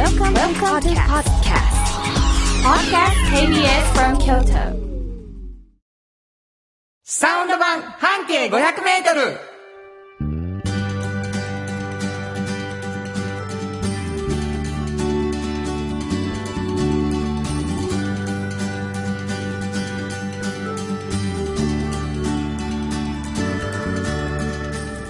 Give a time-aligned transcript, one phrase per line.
[0.00, 1.76] Welcome, Welcome to podcast.
[2.64, 4.64] Podcast KBS from Kyoto.
[7.04, 8.50] サウンド版半径500
[8.82, 9.36] メートル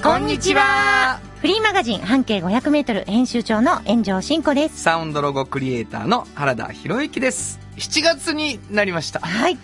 [0.03, 4.83] こんにちはフリーマガジン半径500メートル編集長の炎上真子です。
[4.83, 7.59] サウンドロゴクリエイターの原田博之です。
[7.77, 9.21] 7月になりました。
[9.21, 9.57] はい。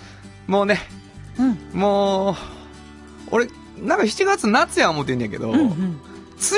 [0.46, 0.78] もうね、
[1.38, 1.78] うん。
[1.78, 2.34] もう、
[3.30, 5.68] 俺、なんか7月夏や思ってんねんけど、うんうん。
[5.68, 5.98] 梅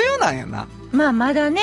[0.09, 0.69] 雨なんやな。
[0.93, 1.61] まあまだね。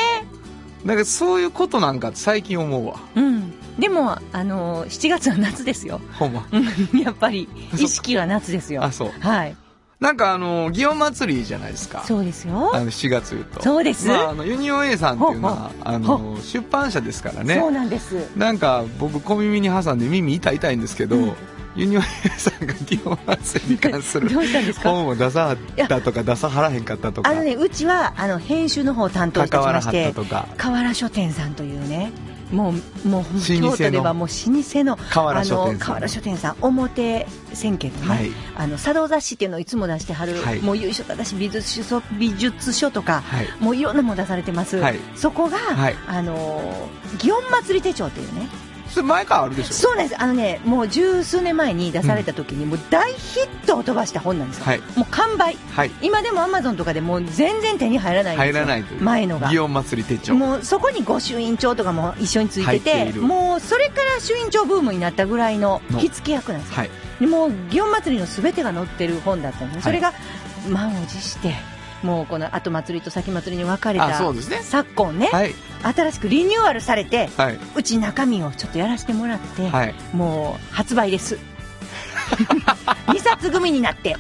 [0.85, 3.01] なんかそういうことなんか最近思うわ。
[3.15, 3.55] うん。
[3.79, 6.03] でも、あのー、7月は夏ですよ。
[6.19, 6.47] ほんま。
[6.53, 8.85] うんやっぱり、意識は夏ですよ。
[8.85, 9.13] あ、そう。
[9.21, 9.57] はい。
[10.01, 12.05] なんかあの、祇園祭りじゃないですか。
[12.05, 12.81] そうですよあ。
[12.81, 13.63] の、7月言うと。
[13.63, 14.09] そうです。
[14.09, 17.57] まあ、あの、ユニオン A さんっていうのは、あほの、出版社ですからそうね。
[17.71, 18.15] なんです。
[18.37, 21.33] なんか、僕、小耳に挟んで耳痛い痛いんですけど、うん
[21.77, 24.31] ユニオン A さんが祇園祭りに関する
[24.83, 25.57] 本を出さはっ
[25.89, 32.13] たとか出さはらへんかったとか、あのね、うちは、あの、編集の方を担当しましたてと、か、河原書店さんというね、
[32.53, 43.49] もう、もう、京都ではもう老舗の、河原書店さんあの、河原書店さん、表千家のね、はいあの、茶道雑誌っていうのをいつも出してはる、はいもう優勝だし、美術書、美術書とか、はい。
[43.61, 44.77] もういろんなもの出されてます。
[44.79, 48.49] はいそこが、はいあのー、祇園祭り手帳っていうね。
[49.03, 50.23] 前からあるでしょそうなんです。
[50.23, 54.65] あのね、もう十数年前に出された時に、もう大ヒットを飛ばした本なんですよ。
[54.65, 55.57] はいもう完売。
[55.73, 55.91] はい。
[56.03, 58.53] 今でもアマゾンとかでもう全然手に入らないんですよ。
[58.55, 59.03] 入らないという。
[59.03, 59.49] 前のが。
[59.49, 60.35] 祇園祭り手帳。
[60.35, 66.91] もうそこに御朱印帳とかも一緒についてているてもうそれから朱印帳ブームになったぐらいのの火付け役なんですよ、はい。
[67.21, 70.13] でもう祇園祭りのすべてが載ってる本だったんですそれが
[70.69, 71.55] 満を持して
[72.03, 74.59] もうこの後祭りと先祭りに分かれあ、たそうですね。
[74.63, 75.55] 昨今ね、はい。
[75.83, 77.59] 新しくリニューアルされてはい。
[77.77, 79.95] うち中身をちょっとやらせてもらって、はい。
[80.13, 81.39] もう発売です
[83.07, 84.17] 2冊組になって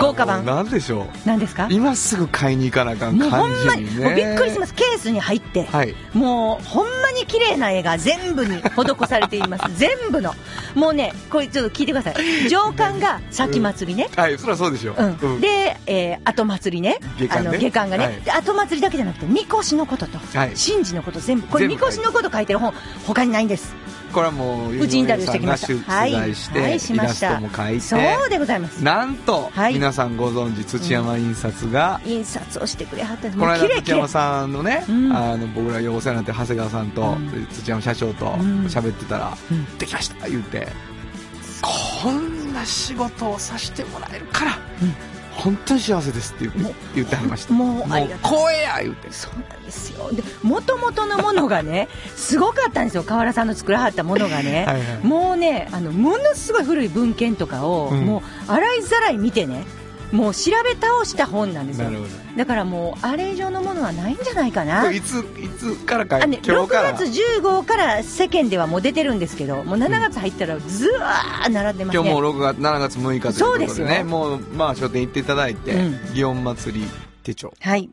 [0.00, 1.06] 豪華版なんでしょう。
[1.24, 1.68] 何ですか？
[1.70, 4.04] 今すぐ買いに行かなあかん感んまに、じにね。
[4.06, 5.94] もうびっくりしますケースに入って、はい。
[6.12, 9.64] もう、ほんまに綺麗な絵が全部に施されています。
[9.78, 10.34] 全部の。
[10.74, 12.48] もうね、これちょっと聞いてください。
[12.48, 14.08] 上巻が先祭りね。
[14.16, 15.18] はい、そりゃそうでしょうん。
[15.20, 16.98] うんで、えー、後祭りね。
[17.18, 18.04] 下巻ねあの、下巻がね。
[18.06, 21.46] はいで後祭りだけじゃなくて、みこしのことと、はい神事のこと全部。
[21.48, 22.72] これ、みこしのこと書いてる本、
[23.06, 23.74] 他にないんです。
[24.14, 26.80] これはもう、うちインタビューしてきました取材して、はい。
[26.80, 28.82] しましたイラストも描いて、そうでございます。
[28.84, 29.74] なんと、はい。
[29.74, 33.36] 皆さんご存知、土山印刷が、印刷をしてくれはったんです。
[33.38, 34.08] この間土山。
[34.08, 35.12] さんのね、うん。
[35.12, 37.46] あの僕らようお世話になってる長谷川さんと、うん。
[37.46, 38.66] 土山社長とん。
[38.66, 39.78] 喋ってたら、うん。
[39.78, 40.68] できました言って。
[42.02, 48.04] こんな仕事をさせてもらえるから、うん本当に幸せですって言って言ってはりましたもう光
[48.54, 50.10] 栄や言ってそうなんですよ。
[50.12, 53.02] で、もともとのものがね、 すごかったんですよ。
[53.02, 54.64] 河原さんの作らはったものがね。
[54.66, 59.64] はいはいもうね、あの、ものすごい古い文献とかを、うんもう、洗いざらい見てね、
[60.12, 61.88] もう調べ倒した本なんですよ。
[62.36, 64.90] だからもう、あれ以上のものはないんじゃないかな。
[64.92, 72.04] いついつからかあね、6今日から月15号から世間ではもう出てるんですけど、もう7月入ったらずわー並んでますね。
[72.10, 76.86] 今日もう6月7月6日ということでそうですねよもうまあ書店行っていただいて、うん祇園祭り
[77.22, 77.90] 手帳はい。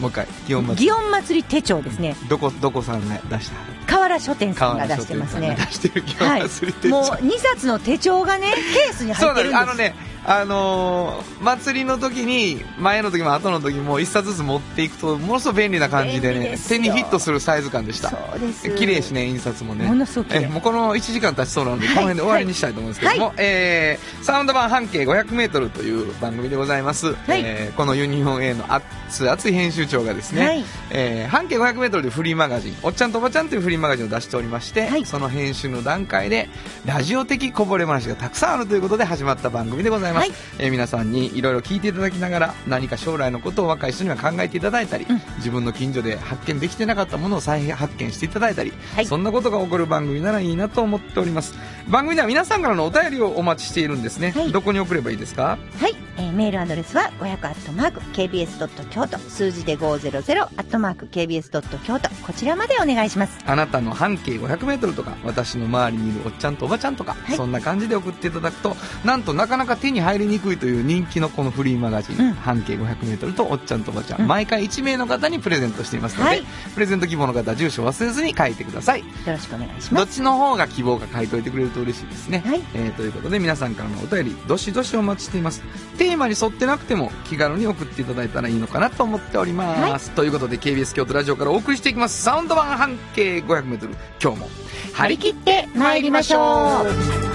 [0.00, 2.16] もう一回祇園祭り祇園祭り手帳ですね。
[2.28, 3.56] どこどこさんが出した？
[3.86, 5.56] 河原書店さんが出してますね。
[5.58, 9.66] 出してる祇はい園祭り手帳、もう2冊の手帳がね、ケースに入そうってるんです。
[9.66, 18.10] なんですあのねあのー祭りの時に前の時も後の時も一冊ずつ持っていくとものすごく便利な感じでね手にフィットするサイズ感でした。
[18.10, 18.70] そうです。
[18.70, 19.86] 綺麗しね印刷もね。
[19.86, 20.34] ものすごく。
[20.34, 27.14] えもうこの1時間経ちそうなので、はいこの辺で終わりにしたいと思うんですけども、はえーサウンド版半径 500m という番組でございます、い。
[27.28, 30.64] えーこのユニオン A の熱い熱い編集長がですね、はい。
[30.90, 35.04] えー半径 500m でフリーマガジン「おっちゃんとおばちゃん」というフリーマガジンを出しておりまして、はい。
[35.04, 36.48] その編集の段階で
[36.86, 40.32] ラジオ的こぼれ話がたくさんあるということで始まった番組でございます、はい。
[40.58, 45.20] えー皆さんにいろいろ聞いていただきながら何か将来のことを若い人には考えていただいたり、うん。
[45.36, 49.06] 自分の近所で発見できてなかったものを再発見していただいたり、はい。
[49.06, 51.54] そんなことが起こる番組ならいいなと思っております。
[51.88, 54.52] 番組では皆さんからのお便りをお待ちしているんですね、はい。
[54.52, 55.58] どこに送ればいいですか？
[55.80, 59.18] はい、えーメールアドレスは500アットマーク KBS ドット京都。
[59.18, 62.08] 数字で500アットマーク KBS ドット京都。
[62.26, 63.38] こちらまでお願いします。
[63.46, 67.36] あなたの半径 500m とか私の周りにいるおっちゃんとおばちゃんとか、はい。
[67.36, 72.32] そんな感じで送っていただくとなんとなかなか手に入りにくいという人気のこのフリーマガジン、うん。
[72.34, 74.28] 半径 500m とおっちゃんとおばちゃん、うん。
[74.28, 76.44] 毎回1名の方にプレゼントしていますので、はい。
[76.74, 79.00] プレゼント希望の方住所忘れずに書いてください。
[79.00, 80.14] よろしくお願いしどっます。
[80.14, 82.62] ちの方が希望が書いておいてくれると嬉しいですね、はい。
[82.74, 85.62] えーということで皆さんからのお便りどしどしお待ちしています。
[85.98, 90.10] テーマに沿ってなくても気軽のに送っていただいたらいいのかなと思っております。
[90.10, 92.22] ということで KBS 京都ラジオからお送りしていきます。
[92.22, 93.94] サウンド版半径 500m。
[94.22, 94.48] 今日も
[94.94, 96.86] 張り切って参りましょ
[97.30, 97.33] う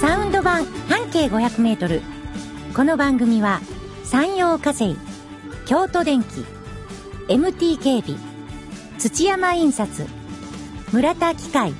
[0.00, 2.00] サウンド版半径500メートル。
[2.74, 3.60] この番組は
[4.02, 4.96] 山陽火星、
[5.66, 6.46] 京都電機、
[7.28, 8.18] MT 警備、
[8.98, 10.06] 土山印刷、
[10.90, 11.74] 村田機械、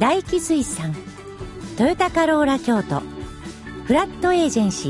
[0.00, 0.92] 大気水産、
[1.78, 3.00] トヨタカローラ京都、
[3.84, 4.88] フラットエージェンシ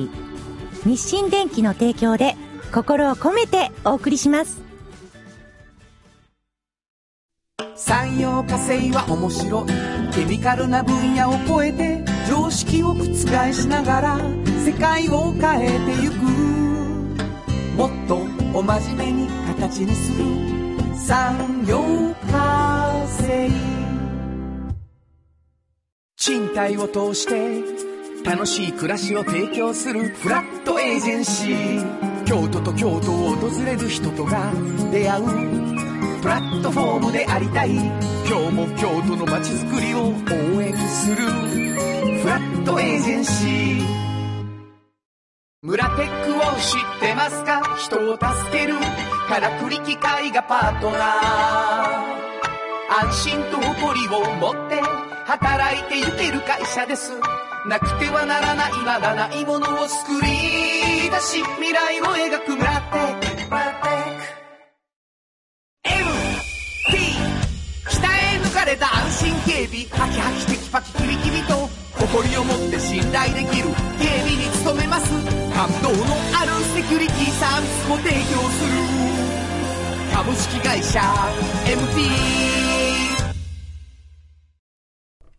[0.85, 2.37] ー、日清電機の提供で
[2.73, 4.63] 心を込めてお送りします。
[7.75, 13.05] 産業化成は面白いケミカルな分野を超えて常識を覆
[13.53, 14.19] しながら
[14.65, 16.15] 世界を変えてゆく。
[17.77, 18.17] もっと
[18.53, 20.25] お真面目に形にする。
[20.97, 21.83] 産業
[22.31, 23.51] 化成。
[26.17, 27.63] 賃貸を通して
[28.25, 30.09] 楽しい暮らしを提供する。
[30.09, 32.25] フラットエージェンシー。
[32.25, 34.51] 京都と京都を訪れる人とが
[34.91, 35.25] 出会う。
[36.23, 37.71] プラットフォームでありたい。
[37.71, 41.76] 今日も京都の街づくりを応援する。
[42.67, 43.87] トエージェンシー
[45.63, 47.63] 村テックを知ってますか？
[47.79, 48.75] 人を助ける。
[49.29, 50.99] からくり機械がパートナー。
[53.07, 54.81] 安心と誇りを持って
[55.27, 57.13] 働いてゆける会社です。
[57.69, 60.29] なくてはならないまだないものを作り
[61.09, 63.27] 出し未来を描く村テック。
[63.49, 64.27] 村テック。
[65.85, 66.99] MT
[67.91, 68.03] 鍛
[68.35, 69.87] え抜かれた安心警備。
[69.91, 71.69] ハキハキテキパキキビキビと
[72.17, 73.69] 誇りを持って信頼できる
[74.01, 75.13] 警備に努めます。
[75.53, 78.17] 感動のあるセキュリティサービスも提供
[78.49, 78.73] する。
[80.15, 80.99] 株式会社
[81.67, 82.09] MT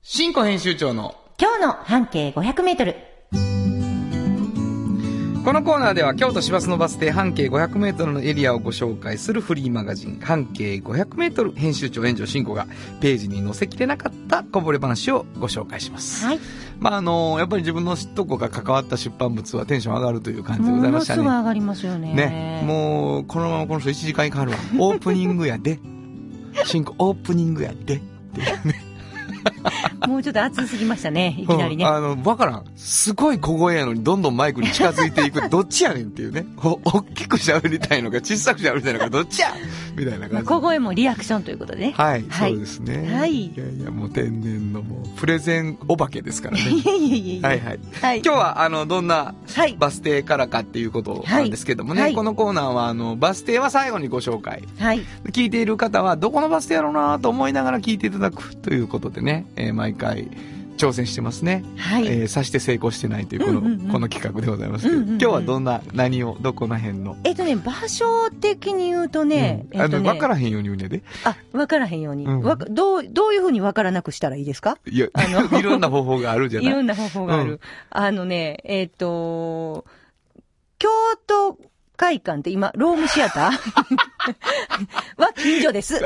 [0.03, 3.16] 新庫編集長の今日の半径500メートル。
[5.47, 12.67] このコーナーでは京都市バスのバス停半径 500m のエリアをご紹介するフリーマガジン半径 500m 編集長炎上進行が
[12.99, 16.25] ページに載せきれなかったこぼれ話をご紹介します。
[16.25, 16.39] はい。
[16.79, 21.19] まああのやっぱり自分のとこが関わった出版物はテンション上がるという感じでございものましたね。
[21.19, 22.13] すごい上がりますよね。
[22.13, 22.63] ね。
[22.65, 24.57] もうこのままこの人1時間にかかるわ。
[24.77, 25.79] オープニングやで。
[26.65, 27.95] 進行オープニングやで。
[27.95, 27.99] っ
[28.33, 28.83] ていうね。
[30.07, 31.91] もうちょっと暑すぎましたね、いきなりねうん。
[31.95, 32.65] あの、わからん。
[32.75, 35.47] すごい小声やのにどんどんマイクに近づいていく。
[35.49, 36.45] どっちやねんっていうね。
[36.57, 39.53] お、大きく喋りたいのか小さく喋りたいのかどっちや？
[39.95, 40.45] みたいなまあ感じ。
[40.47, 41.93] 小声もリアクションということでね。
[41.97, 43.11] はい、はいそうですね。
[43.13, 46.63] はいいやいや、もう天然のもう、プレゼンお化けですからね。
[46.69, 47.47] いえいえいえいえ。
[47.47, 47.79] はいはい。
[48.01, 48.21] はい。
[48.23, 49.75] 今日は、あの、どんなはい。
[49.77, 54.63] バス停からかっていうことなんですけどもね、はいこのコーナーは、あの、バス停は最後にご紹介。
[54.79, 55.01] はい。
[55.31, 60.29] 聞いている方は、どこのバス停やろうなと思いながら聞いていただくということでね、えー毎回
[60.77, 61.63] 挑戦してますね。
[61.77, 62.07] はい。
[62.07, 67.15] えーさして成功してないというこの、うんうんうんこの企画でございますけど、うんうんうん今日はどんな、何を、どこの辺の？
[67.23, 71.03] えっとね、場所的に言うとね、うんあの、えっとね、わからへんように言うねんで。
[71.23, 72.25] あ、わからへんように。
[72.25, 72.41] うん
[72.75, 74.77] どう、どういうふうにわからなくしたらいいですか？
[74.85, 77.51] いや、あの いろんな方法があるじゃないいろんな方法がある。
[77.53, 79.85] うんあのね、えっ、と、
[80.77, 80.89] 京
[81.25, 81.57] 都
[81.95, 83.51] 会館って今、ロームシアター？
[85.17, 85.99] は近所です。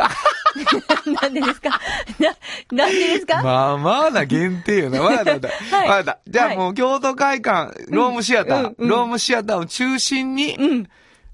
[1.21, 1.69] なんでですか？
[2.19, 5.01] な、なんでですか、まあまあな限定よな。
[5.01, 5.57] わかったわかった。
[5.77, 6.19] はいわかった。
[6.27, 10.87] じゃあはいもう京都会館、ロームシアター、ロームシアターを中心に、うん。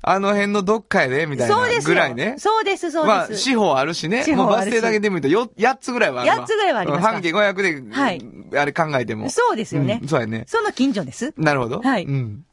[0.03, 1.55] あの辺のどっかやで、みたいな。
[1.83, 2.35] ぐらいね。
[2.37, 3.41] そうです、そうまあ、です。
[3.49, 4.23] 四方あるしね。
[4.25, 6.37] 四方あるしもうバス停だけで見るとよ8つぐらいはあるわ。
[6.37, 7.11] 8つぐらいはありますか？
[7.11, 8.21] 半径500で、はい
[8.55, 9.29] あれ考えても。
[9.29, 9.99] そうですよね。
[10.01, 10.45] うんそうやね。
[10.47, 11.33] その近所です。
[11.35, 11.81] なるほど。
[11.81, 12.43] はいうん。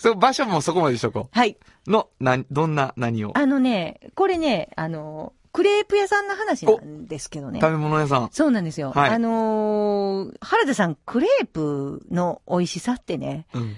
[0.00, 1.58] そう、場所もそこまでしとこはい。
[1.86, 1.90] う。
[1.90, 3.32] の、な、どんな、何を？
[3.36, 7.72] あのね、これね、あの、クレープ屋さんの話なんですけどね食。
[7.72, 8.28] べ物屋さん。
[8.32, 8.92] そうなんですよ。
[8.92, 13.76] はいあのー原田さん、クレープの美味しさってね、うん。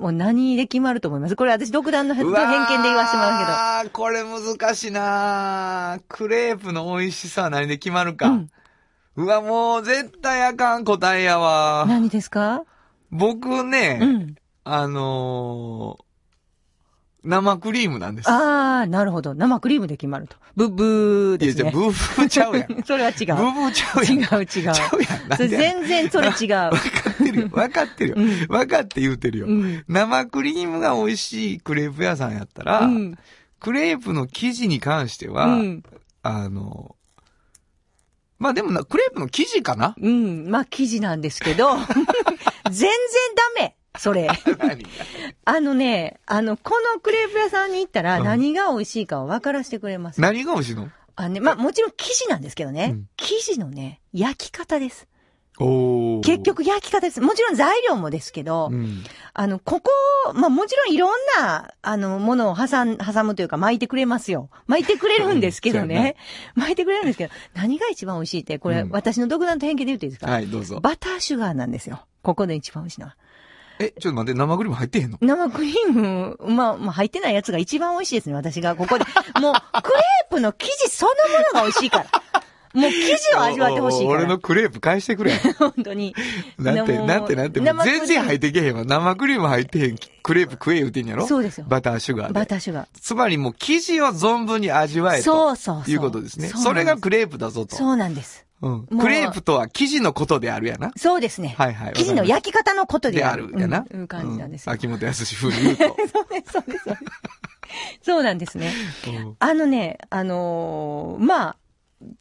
[0.00, 1.36] もう何で決まると思います？
[1.36, 3.52] これ私独断の偏見で言わせてもらうけど。
[3.52, 8.28] ああ、これ難しいなクレープの美味しさは何で決まるか。
[8.28, 8.50] うん
[9.16, 11.84] うわ、もう絶対あかん答えやわ。
[11.86, 12.62] 何ですか？
[13.10, 14.34] 僕ね、うん。
[14.72, 16.04] あのー
[17.22, 18.30] 生クリームなんです。
[18.30, 19.34] ああ、なるほど。
[19.34, 20.36] 生クリームで決まると。
[20.56, 21.64] ブッブーいや、ですね。
[21.64, 22.80] じゃあブーブーちゃうやん。
[22.82, 23.16] それは違う。
[23.16, 24.14] ブーちゃうやん。
[24.14, 24.46] 違う違う。
[24.46, 25.28] ちゃうやん。
[25.28, 26.52] なんそれ全然それ違う。
[26.54, 26.78] わか
[27.10, 27.48] ってるよ。
[27.52, 28.16] わかってるよ。
[28.16, 29.48] うんわかって言うてるよ。
[29.48, 29.84] うん。
[29.86, 33.18] 生クリームが美味しいクレープ屋さんやったら、うん。
[33.58, 35.82] クレープの生地に関しては、うん。
[36.22, 36.96] あの、
[38.38, 39.94] まあでもな、クレープの生地かな？
[40.00, 40.48] うん。
[40.48, 41.84] まあ、生地なんですけど、 全
[42.72, 42.90] 然
[43.56, 43.76] ダメ。
[43.98, 44.28] それ。
[44.58, 44.84] 何
[45.44, 50.20] あのね、あの、このクレープ屋さんに行ったらうん何が美味しいかを分からせてくれます。
[50.20, 50.90] 何が美味しいの？
[51.16, 55.06] あね、まあもちろん生地なんですけどね、うん生地のね、焼き方です。
[55.58, 57.20] おー結、局焼き方です。
[57.20, 59.04] もちろん材料もですけど、うん。
[59.34, 59.90] あの、ここ、
[60.32, 64.48] まあもちろんいろんな、あの、ものを挟ん、挟むというか巻いてくれますよ。
[64.66, 66.16] 巻いてくれるんですけどうん そうやね。
[66.54, 70.80] 巻いてくれるんですけど、何が一番美味しいって、これ、うん私の独断と偏見で言っていいですか、はい、どうぞ。
[70.80, 72.06] バターシュガーなんですよ。
[72.22, 73.16] ここで一番美味しいのは。
[73.80, 75.18] え、ちょっと待って、生クリーム入ってへんの？
[75.20, 79.04] 生クリーム、まあ、まあ、入ってないやつが一番美味しいですね、私がここで。
[79.40, 82.04] もう、クレープの生地そのものが美味しいから。
[82.72, 84.10] もう生地を味わってほしいから。
[84.10, 85.32] お俺のクレープ返してくれ。
[85.58, 86.14] 本当に。
[86.56, 88.84] なんて、なんて、なんて、全然入ってけへんわ。
[88.84, 91.26] 生クリーム入ってへんクレープ食え言うてんやろ？
[91.26, 92.34] そうですよバターシュガーで。
[92.34, 92.86] バターシュガー。
[93.00, 95.24] つまりもう生地を存分に味わえと。
[95.24, 96.48] そうそうそういうことですね。
[96.48, 97.74] それがクレープだぞと。
[97.74, 98.46] そうなんです。
[98.62, 98.86] うん。
[98.86, 100.92] クレープとは生地のことであるやな。
[100.96, 101.54] そうですね。
[101.56, 103.50] はいはい生地の焼き方のことでである。
[103.52, 103.86] あるやな。
[103.90, 104.72] うんいう感じなんですよ。
[104.72, 105.84] う秋元康風に言うと。
[106.12, 106.84] そうです、そうです、
[108.02, 108.72] そうなんですね。
[109.06, 111.56] うんあのね、あのーまあ、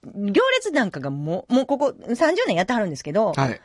[0.06, 3.62] 行列なんかがもう、もうここ30年やってはるんですけど、はい。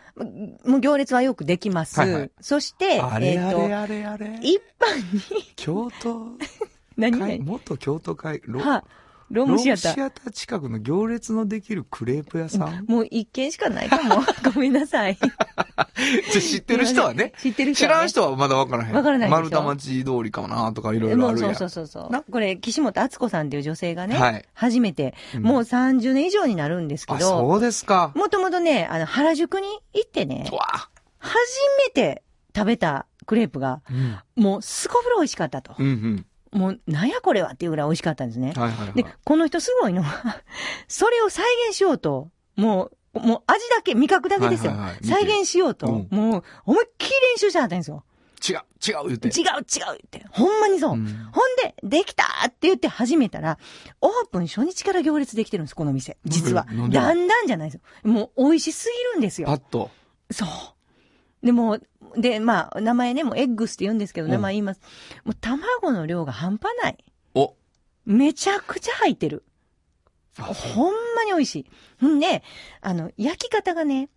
[0.64, 1.99] もう行列はよくできます。
[1.99, 4.38] はいはいそして、あれえっ、あれと、あれあれ。
[4.43, 6.38] 一般に、京都？
[6.97, 7.40] 何？
[7.40, 8.85] 元京都会、ロは、
[9.34, 9.92] ローロムシアター。
[9.92, 12.84] ームシアター近くの行列のできるクレープ屋さん？
[12.86, 14.22] もう一軒しかないかも。
[14.54, 15.18] ごめんなさい。
[16.40, 17.32] 知ってる人はね。
[17.38, 17.94] 知ってる人は、ね。
[17.94, 18.94] 知らん人はまだわからへん。
[18.94, 21.46] わからない丸太町通りかもなとかいろいろあるや。
[21.46, 22.22] もうそうんそうそうそうな？
[22.22, 28.12] これ、岸本敦子さんっていう女性がね、はい初めて、うんもう30年以上になるんですけあ、ど、そうですか。
[28.14, 30.88] もともとね、あの、原宿に行ってね、わ
[31.18, 31.34] 初
[31.86, 32.22] めて
[32.54, 34.42] 食べたクレープが、うん。
[34.42, 35.74] もうすこぶる美味しかったと。
[35.78, 36.26] うんうん。
[36.54, 38.52] もう、なんやこれはっていうぐらい美味しかったんですね。
[38.56, 38.94] はいはいはい。
[38.94, 40.40] で、この人すごいのは、
[40.88, 44.73] それを再現しようと、もう、もう味だけ、味覚だけですよ。
[44.73, 48.04] はいはいはい再現しようと、うんもう、思いっきり練習してはったんですよ。
[48.49, 48.56] 違う、
[48.87, 49.28] 違う言って。
[49.28, 50.26] 違う違う言って。
[50.30, 50.92] ほんまにそう。
[50.92, 53.58] うんほんで、できたって言って始めたら、
[54.00, 56.18] オープン初日から行列できてるんです、この店。
[56.25, 56.66] 実は。
[56.90, 58.12] だんだんじゃないですよ。
[58.12, 59.49] もう美味しすぎるんですよ。
[59.49, 59.90] パッと。
[60.30, 60.49] そう。
[61.44, 61.78] でも、
[62.16, 64.80] で、まあ、名前ね、もうエッグスって言うんですけど、うん名前言います。
[65.24, 67.04] もう卵の量が半端ない。
[67.34, 67.54] お。
[68.06, 69.44] めちゃくちゃ入ってる。
[70.38, 71.66] あほんまに美味し
[72.00, 72.06] い。
[72.06, 72.42] んで、
[72.80, 74.08] あの、焼き方がね、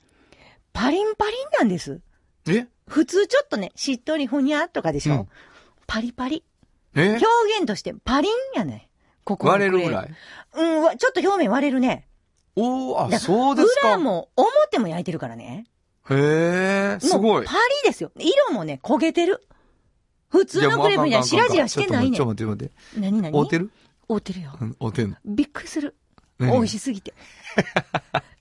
[0.73, 2.01] パリンパリンなんです。
[2.47, 2.67] え？
[2.87, 5.27] 普通ちょっとね、しっとりふにゃとかでしょ、うん
[5.85, 6.43] パリパリ。
[6.95, 7.09] え？
[7.09, 7.25] 表
[7.57, 8.89] 現としてパリンやね。
[9.25, 10.09] ここ割れるぐらい？
[10.55, 12.07] うん、わちょっと表面割れるね。
[12.55, 13.89] おー、あ、だそうですか。
[13.89, 15.65] 裏も表も焼いてるからね。
[16.09, 17.45] へえ、すごい。
[17.45, 18.11] パリですよ。
[18.17, 19.43] 色もね、焦げてる。
[20.29, 22.99] 普通のクレープみたいに白々してないねちょっと待って、待って。
[22.99, 23.37] 何何？
[23.37, 23.71] 合うてる？
[24.07, 24.57] 合うてるよ。
[24.59, 25.15] うん合うてんの？
[25.25, 25.95] びっくりする。
[26.39, 26.51] 何？
[26.51, 27.13] 美味しすぎて。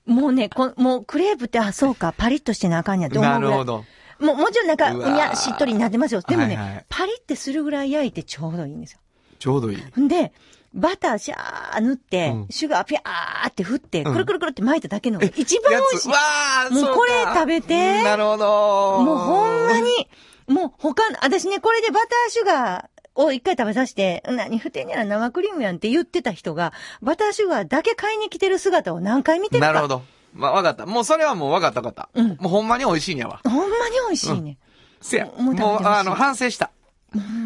[0.05, 3.31] もうね、こもうクレープって、あ、そうか、パリッとしてなあかんやって思う。
[3.31, 3.83] なるほど。
[4.19, 6.21] もう、もちろんなんか、うにゃ、しっとりになってますよ。
[6.21, 8.99] でもね、はいはいパリってするぐらい焼いてちょうどいいんですよ。
[9.39, 10.01] ちょうどいい。
[10.01, 10.33] んで、
[10.77, 15.73] バターシャー塗って、うんシュガーピャーって振って、うんくるくるくるって巻いただけのが一番。
[15.73, 16.09] 美味しい。
[16.09, 19.01] わー、もうこれ食べてなるほど。
[19.03, 20.07] もうほんまに、
[20.47, 29.67] もう他の、私ね、これでバターシュガーを一回食べさせて、何振ってんやら生クリームやんって言ってた人が、バターシュガーだけ買いに来てる姿を何回見てるか。
[29.67, 30.03] なるほど。
[30.33, 30.85] まあ、わかった。
[30.85, 32.09] もうそれはもうわかったわかった。
[32.13, 33.41] うんもうほんまに美味しいんやわ。
[33.43, 33.71] ほんまに
[34.07, 34.57] 美味しいね。
[35.01, 35.25] せや。
[35.25, 36.69] もう、もうあの、反省した。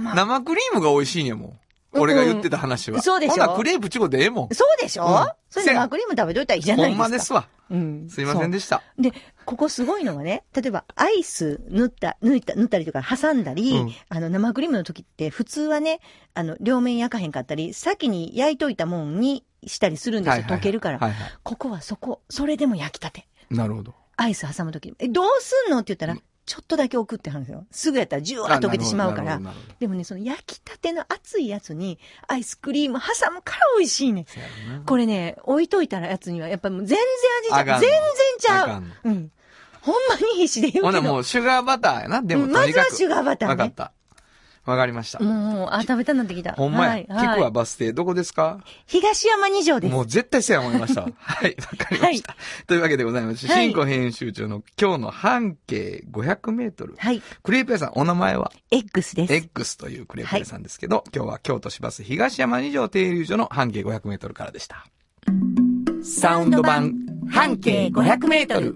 [0.03, 1.59] ま生クリームが美味しいんやもん。
[1.93, 2.97] 俺が言ってた話は。
[2.97, 4.55] うんそうでしょほんならクレープチゴでええもん。
[4.55, 7.35] そうでしょ、うんそれ生クリーム食べといたらいいじゃないほんですか。
[7.35, 7.47] まですわ。
[7.71, 8.09] うん。
[8.09, 8.81] すいませんでした。
[8.97, 9.11] で、
[9.45, 15.99] ここすごいのがね、例えばアイス塗った、塗った、塗ったりとか挟んだり、うんあの生クリームの時って普通はね、
[16.33, 20.43] あの、両面焼かへんかったり、先に焼いといたもんにしたりするんですよ。
[20.45, 21.31] 溶けるから、はいはい。
[21.43, 23.27] ここはそこ、それでも焼きたて。
[23.49, 23.93] なるほど。
[24.15, 27.65] アイス挟む時え、どうすんのって言ったら、ちょっとだけ置くって話ですよ。
[27.71, 29.39] すぐやったらジュワー溶けてしまうから。
[29.79, 34.25] でもね、その焼きたての熱いやつにアイスクリーム挟むから美味しいね
[34.85, 36.97] これね、置いといたらやつには、やっぱもう全然
[37.55, 37.79] 味ちゃう。
[37.79, 37.89] 全然
[38.39, 38.83] ちゃう。
[39.09, 39.31] うん。
[39.81, 40.85] ほんまに必死で言うけど。
[40.87, 42.21] ほんならもうシュガーバターやな。
[42.21, 42.89] でもうんとにかく。
[42.89, 43.91] まずはシュガーバターねわかった。
[44.65, 45.19] わかりました。
[45.19, 46.53] もう、あ、食べたなってきた。
[46.53, 46.89] ほんまや。
[46.91, 47.93] はい聞くわ、はいバス停。
[47.93, 48.59] どこですか？
[48.85, 49.93] 東山二条です。
[49.93, 51.09] もう絶対そうや思いましたわ。
[51.17, 52.35] はい、わかりました。
[52.67, 56.93] というわけでございまして、はい新庫編集長の今日の半径500メートル。
[56.97, 57.21] はい。
[57.43, 59.33] クレープ屋さん、お名前は？X です。
[59.33, 64.85] X というクレープ屋さんですけど、今日は京都市バス東山二条停留所の半径500メートルからでした。
[66.03, 66.93] サウンド版
[67.29, 68.75] 半径500メートル。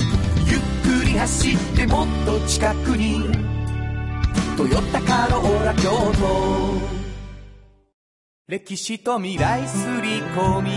[1.21, 3.21] 走ってもっと近くに
[4.57, 6.81] 「トヨタカローラ京都」
[8.49, 10.71] 歴史と未来すり込み。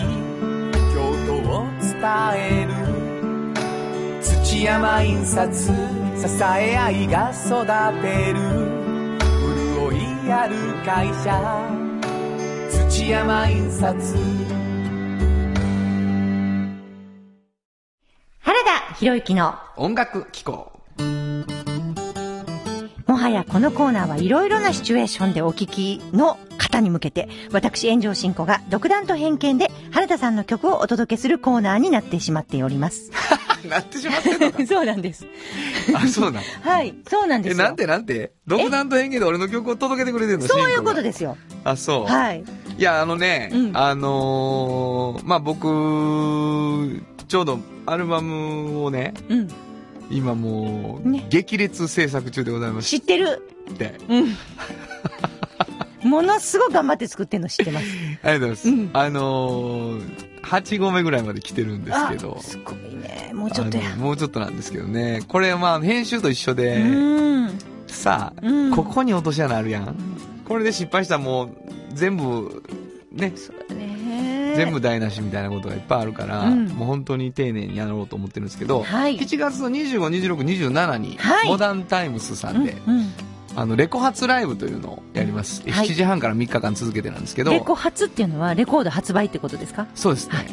[0.93, 1.97] 京都を伝
[2.37, 2.75] える。
[4.23, 5.51] 土山印刷。
[5.57, 5.73] 支
[6.43, 7.65] え合いが育
[8.03, 8.39] てる。
[9.49, 11.41] 潤いある会社。
[12.71, 13.97] 土山印刷。
[18.41, 20.73] 原田博之の音楽機構。
[23.07, 33.11] もはやこのコーナーはいろいろなシチュエーションでお聞きの方に向けて、私、炎上進行が独断と偏見で原田さんの曲をお届けするコーナーになってしまっております。
[33.69, 34.67] なってしまってんのか。
[34.67, 35.27] そうなんです。
[35.95, 36.43] あ、そうなん。
[36.43, 37.65] はい、そうなんでえ、すよ。
[37.65, 41.03] なんてなんて独断と偏見で俺の曲を届けてくれてるのそういうことす。
[41.03, 41.37] ですよ。
[41.65, 42.05] あ、そう。
[42.07, 42.45] はい。
[42.79, 49.49] いや、あのね、うんあのーまあ、僕、ちょうどアルバムをね、うん。
[50.11, 53.49] 今もう、ね激烈制作中でございま知ってる。
[53.69, 54.37] して、うん。
[56.09, 57.87] ものすごく頑張って作ってんの知ってます。
[58.23, 58.69] ありがとうございます。
[58.69, 63.31] うんあのー、8合目ぐらいまで来てるんですけどあ、すごいね。
[63.33, 67.59] もうちょっとやもうちょっとなんですけどね、これまあ、編集と一緒で、うん。
[67.87, 69.97] さあ、うんここに落とし穴あるやん。
[70.47, 71.51] これで失敗したらもう、
[71.95, 72.63] 全部、
[73.13, 73.33] ね、
[73.71, 73.94] ね
[74.57, 79.19] 全部台無しみたいなことがいっぱいあるから、うんもう本当に丁寧にやろうと思ってるんですけど、はい。
[79.19, 83.13] 7月の25、26、27に、はいモダンタイムスさんで、うんうん
[83.57, 85.63] あの、レコ発ライブというのをやります。
[85.71, 89.87] はい7時半から3日間続けてなんですけど、レコ発っていうのはレコード発売ってことですか？
[89.95, 90.35] そうですね。
[90.37, 90.47] はい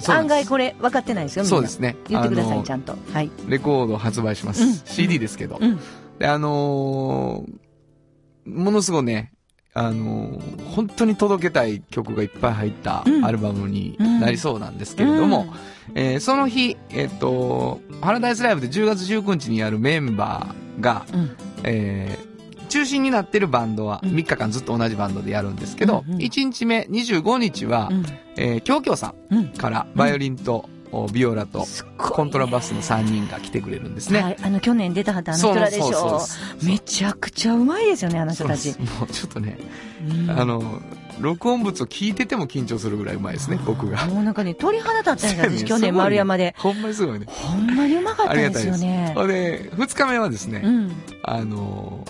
[0.00, 1.44] す案外これ分かってないですよ。
[1.44, 1.96] そうですね。
[2.08, 2.96] 言ってください、ちゃんと。
[3.12, 3.30] はい。
[3.46, 4.62] レコード発売します。
[4.64, 5.56] うん CD ですけど。
[5.60, 5.78] うん。
[6.18, 7.52] で、あのー
[8.46, 9.32] ものすごいね、
[9.74, 13.24] あのー本当に届けたい曲がいっぱい入ったうん。
[13.24, 15.46] アルバムになりそうなんですけれども、
[15.94, 22.34] えーその日、えっ、と、パラダイスライブで10月19日にやるメンバーが、うん、えー
[22.70, 24.10] 中心になってるバンドはうん。
[24.10, 28.04] 3日間ずっと同じバンドでやるんですけど、うんうん1日目25日は、うん。
[28.36, 30.68] えー、京京さうんんからバイオリンと、お
[31.12, 31.66] ビオラと
[31.98, 34.20] コントラバスの3人が来てくれるんですね。
[34.20, 34.36] はい。
[34.42, 36.20] あの、去年出たはったあの人らでしょ。
[36.62, 39.58] めちゃくちゃうまいですよね、あの人たちもうちょっとね、
[40.08, 40.80] うんあの、
[41.20, 44.06] 録音物を聞いてても緊張するぐらいうまいですね、僕が。
[44.06, 46.54] もうなんかね、鳥肌立ったんですね私去年丸山で。
[46.58, 47.26] ほんまにすごいね。
[47.28, 49.12] ほんまにうまかったですよね。
[49.14, 50.92] ほんで、2日目はですね、うん。
[51.22, 52.04] あの、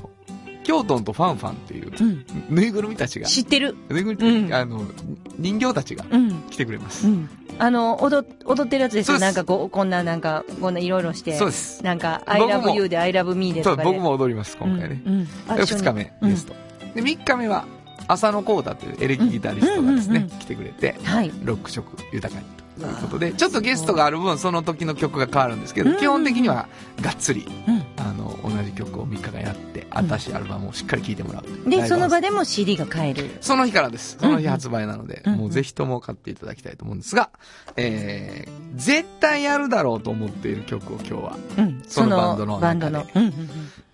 [0.64, 2.24] 京都とファンファンっていう、うん。
[2.48, 3.76] ぬいぐるみたちが、知ってる。
[3.88, 4.82] ぬいぐるみ、うんあの、
[5.38, 6.42] 人形たちがうん。
[6.50, 7.06] 来てくれます。
[7.06, 7.28] うん。
[7.58, 9.18] あの、踊、踊ってるやつですよ。
[9.18, 11.36] なんかこう、こんななんか、こんないろいろして。
[11.36, 11.84] そうです。
[11.84, 13.96] なんか、I 僕も love you で I love me でそう、とかで。
[13.96, 15.02] 僕も踊ります、今回ね。
[15.06, 15.12] うん。
[15.12, 16.54] うんあで一緒に2日目ですと。
[16.94, 17.66] で、3日目は、
[18.08, 21.30] 浅野幸太というエレキギタリストがですね来てくれて、はい。
[21.42, 26.68] ロック色豊かにということで、ちょっとゲストがある分、その時の曲が変わるんですけど、うん基本的には
[27.00, 27.82] がっつり、うん。
[27.96, 31.70] あの、同じ曲を3日間やって、新しいアルバムをしっかり聴いてもらう。
[31.70, 32.24] で、その場で。
[32.28, 33.36] でも CD が買える。
[33.42, 34.16] その日からです。
[34.18, 37.30] その日発売なので、うんもうぜひとも買っていただきたいと思うんですが、
[37.76, 41.82] えー、絶対やるだろうと思っている曲を今日は、うん。
[41.86, 42.98] そのバンドの中で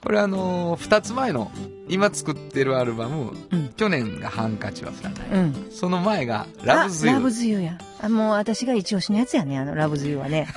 [0.03, 1.51] これあのー、2つ前の、
[1.89, 5.29] 今作ってるアルバム、うん去年がハンカチは降らない。
[5.31, 5.39] うん。
[5.39, 5.71] うん。
[5.71, 7.79] その前が、ラブズユあラブズユーや。
[8.03, 10.49] あ、もう私が一押しのやつやね、あの、ラブズユーはね。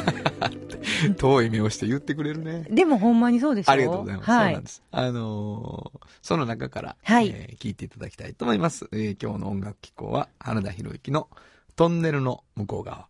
[1.18, 2.66] 遠い目をして言ってくれるね。
[2.70, 3.72] でもほんまにそうですよ。
[3.72, 4.32] ありがとうございます。
[4.32, 4.70] はいそうなんで。
[4.70, 4.84] す。
[4.92, 8.88] あのーその中から、はいえー聞いていただきたいと思います。
[8.94, 11.28] えー今日の音楽機構は、花田博之の
[11.76, 13.08] トンネルの向こう側。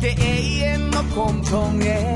[0.00, 0.22] て永
[0.64, 2.14] 遠の混沌へ。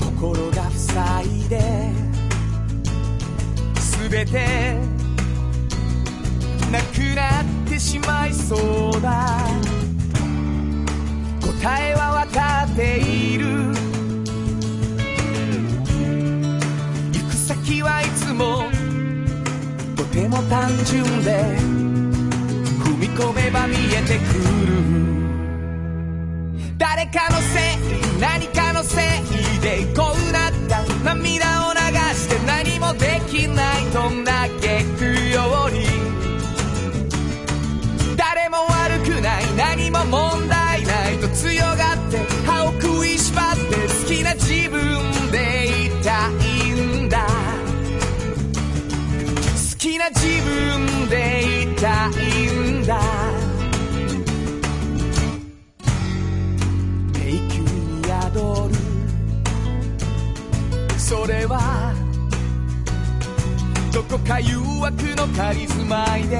[0.00, 1.92] 心が塞いで
[4.00, 4.78] 全て
[6.72, 8.56] なくなってしまいそ
[8.96, 9.38] うだ。
[11.42, 13.46] 答えは分かっている。
[17.12, 18.64] 行く先はいつも
[19.96, 21.44] とても単純で
[22.82, 24.32] 踏み込めば見えてく
[24.66, 24.87] る。
[26.98, 29.86] 誰かのせい何かのせいで
[64.28, 66.38] か誘惑の仮住まいで。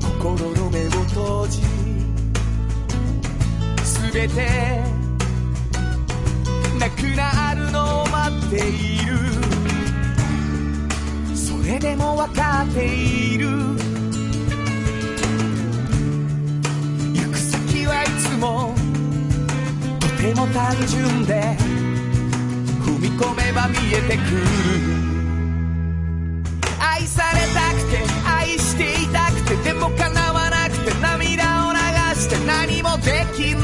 [0.00, 1.62] 心の目を閉じ
[4.12, 4.80] 全て
[6.78, 9.18] なくなるのを待っている。
[11.34, 13.48] それでも分かっている。
[17.14, 18.72] 行く先はいつも
[19.98, 21.56] とても単純で
[22.84, 24.20] 踏み込めば見えてく
[25.00, 25.03] る。
[27.54, 31.78] たくて愛していたくてでも叶わなくて涙を流
[32.20, 33.63] して何もできない。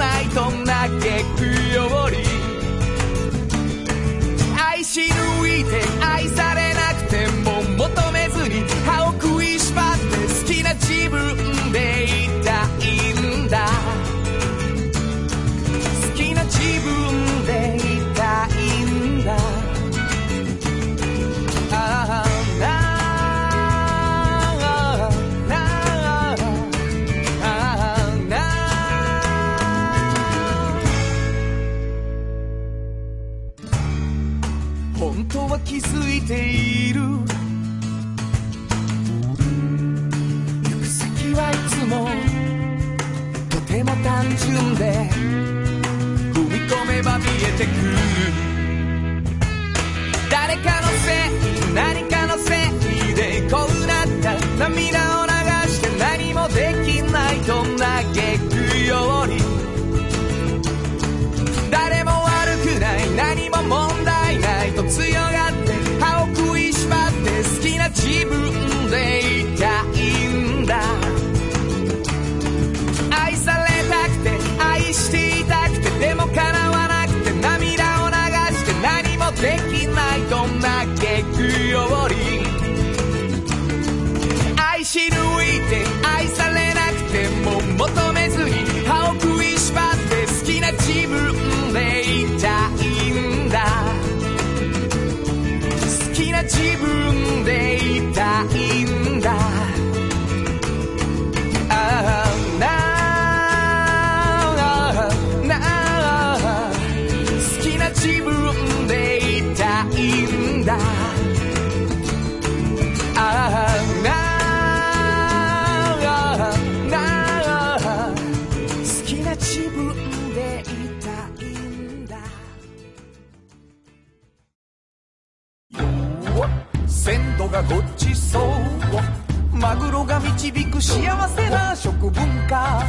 [127.61, 132.13] がごちそうマグロが導く幸せな食文
[132.49, 132.83] 化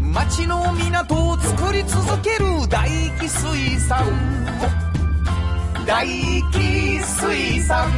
[0.00, 2.88] 町の港を作り続ける大
[3.20, 4.06] 気水産。
[5.86, 6.06] 大
[6.52, 7.90] 気水産。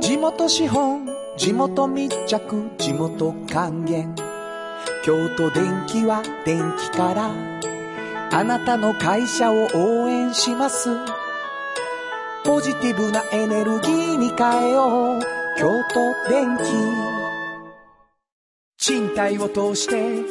[0.00, 4.14] 地元資本地元密着地元還元。
[5.04, 7.75] 京都電気は電気から
[8.32, 10.90] あなたの会社を応援します。
[12.44, 15.20] ポジティブなエネルギーに変えよう。
[15.58, 16.62] 京都電気
[18.78, 20.22] 賃貸を通して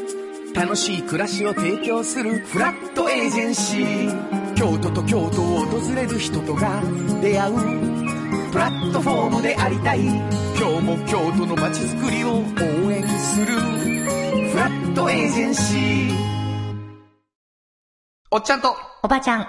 [0.54, 4.56] 楽しい暮らしを提供するフラットエージェンシー。
[4.56, 6.82] 京都と京都を訪れる人とが
[7.22, 7.56] 出会う
[8.52, 10.02] プラットフォームでありたい。
[10.02, 16.35] 今日も京都の街づくりを応援するフラットエージェンシー。
[18.32, 19.48] おっちゃんと、おばちゃん。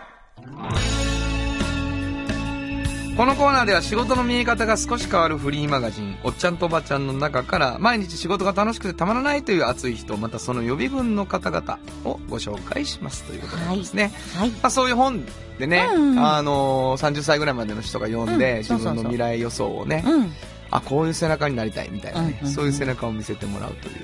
[3.17, 14.13] このコーナーでは仕事の見え方が少し変わるフリーマガジン、おっちゃんとおばちゃんの中から、毎日仕事が楽しくてたまらないという熱い人、またその予備軍の方々をご紹介しますということなんですね。
[14.37, 14.51] はい。
[14.51, 15.25] まあそういう本
[15.59, 20.33] でね、うんうんあのー30歳ぐらいまでの人が読んで、うん自分の未来予想をね、うん。
[20.71, 23.95] あ、こういう背中になりたいみたいなね、うんうんうんそういう背中を見せてもらうという、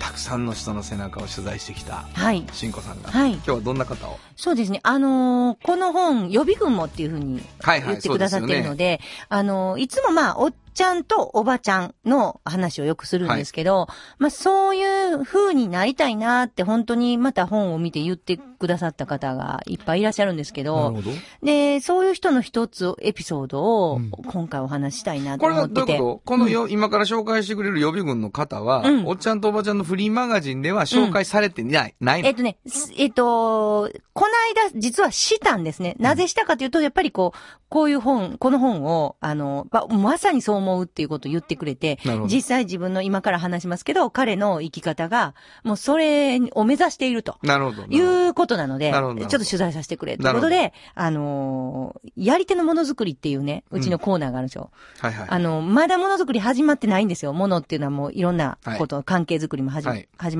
[0.00, 2.44] たくさんの人の背中を取材してきた、はい。
[2.52, 4.18] しんこさんが、はい今日はどんな方を？
[4.34, 4.80] そうですね。
[4.82, 10.38] あのーこの本、予備軍もっていうふうにはいはい言ってくださってるので、あのーいつもまあ、
[10.74, 21.10] ちゃんとおばちゃんの話をよくするんですけど、まあ、そういう風になりたいなって本当にまた本を見て言ってくださった方がいっぱいいらっしゃるんですけど、ほど。
[21.42, 25.98] で、そういう人の一つ、エピソードをうん今回お話ししたいなとこれは思ってて。
[25.98, 26.30] どういうこと？
[26.30, 29.06] このよ、今から紹介してくれる予備軍の方は、うん。
[29.06, 35.96] おっちゃんとおばちゃんのフリーマガジンでは紹介されてない、ないのえっとね、すえっと、この間、実はしたんですね。
[35.98, 47.38] なぜしたかというと、やっぱりこう、こういう本、この本を、あの、ままさにそう思うっていうことを言ってくれて実際自分の今から話しますけど、彼の生き方が、もうそれを目指していると。
[47.42, 47.86] なるほど。
[47.88, 54.70] いうことなので、ちょっと取材させてくれということで、あのーやり手のものづくりっていうね、うちのコーナーがあるんですよ。
[54.98, 55.26] はいはい。
[55.30, 57.32] あの、まだものづくり始まってないんですよ。
[57.32, 59.94] ものっていうのはもういろんなこと、関係づくりも始ま,、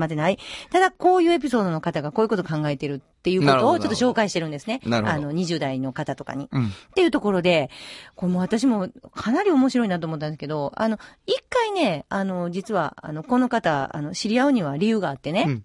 [0.05, 0.37] ってない。
[0.71, 4.81] ただ、こういうエピソードの方がこういうことを考えてるっていうことをちょっと紹介してるんですね。
[4.83, 6.49] なるほどあの、20代の方とかに。
[6.51, 6.65] うん。
[6.65, 7.69] っていうところで、
[8.15, 15.63] これもう私もかなり面白いなと思ったんですけど、あの、一回ね、あの、実は、あの、この方、あの、知り合うには理由があってね、うん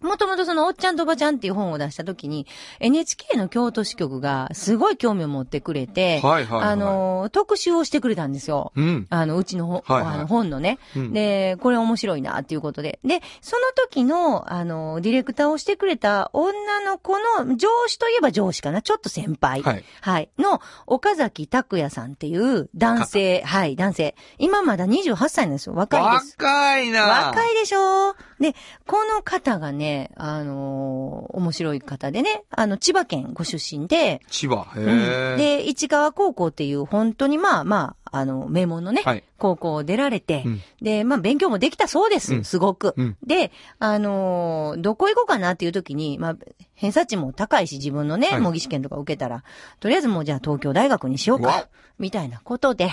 [0.00, 2.46] もともとそのおっちゃんとおばちゃんっていう本を出した時に、
[2.80, 8.72] NHK の京都支局がすごい興味を持ってくれて、はいはいはいあの、特集をしてくれたんですよ。
[8.76, 9.06] うん。
[9.10, 12.98] あの、うちのほ、はいはいあの本のね、うんで、これ面白いなっていうことで。
[13.04, 18.82] で、その時の、あの、ディレクターをしてくれた女の子の上司といえば上司かな。
[18.82, 19.62] ちょっと先輩。
[19.62, 19.84] はい。
[20.00, 20.30] はい。
[20.38, 24.14] の、岡崎拓也さんっていう男性、はい、男性。
[24.38, 25.74] 今まだ28歳なんですよ。
[25.74, 26.36] 若いです。
[26.38, 28.54] 若いな若いでしょで、
[28.86, 34.66] この方がね、あのー面白い方でね、あの、千葉県ご出身で、千葉。
[34.76, 35.40] へうん。
[35.40, 39.24] え。、で、市川高校っていう本当にまあまあ、あの、名門のね、はい。
[39.38, 40.60] 高校を出られて、うん。
[40.82, 42.44] で、まあ勉強もできたそうです、うん。
[42.44, 42.94] すごく。
[42.96, 43.16] うん。
[43.26, 46.36] で、あのーどこ行こうかなっていう時に、まあ、
[46.74, 48.40] 偏差値も高いし、自分のね、はい。
[48.40, 49.44] 模擬試験とか受けたら、
[49.78, 52.90] とりあえずもうじゃあ東京大学にしようか、みたいなことで、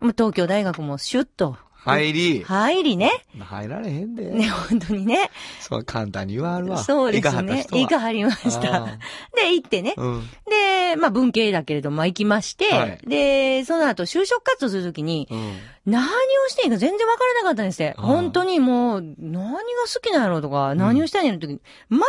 [0.00, 2.44] もう東京大学もシュッと、入り。
[2.44, 4.30] 入りね、入られへんで。
[4.30, 6.78] ね、本当にね、そう、簡単に言わはるわ。
[6.78, 7.66] そうですね。
[7.72, 8.98] いかはりましたあ。
[9.34, 9.94] で、行ってね。
[9.96, 10.28] うん。
[10.48, 15.58] で、まあ文系だけれども、まあ行きまして、はいで、その後就職活動するときに、うん。
[15.84, 16.08] 何を
[16.48, 17.94] していいか全然わからなかったんですね。
[17.98, 19.58] 本当にもう、何が
[19.92, 22.00] 好きなんやろうとか、何をしたいんやろうときに、全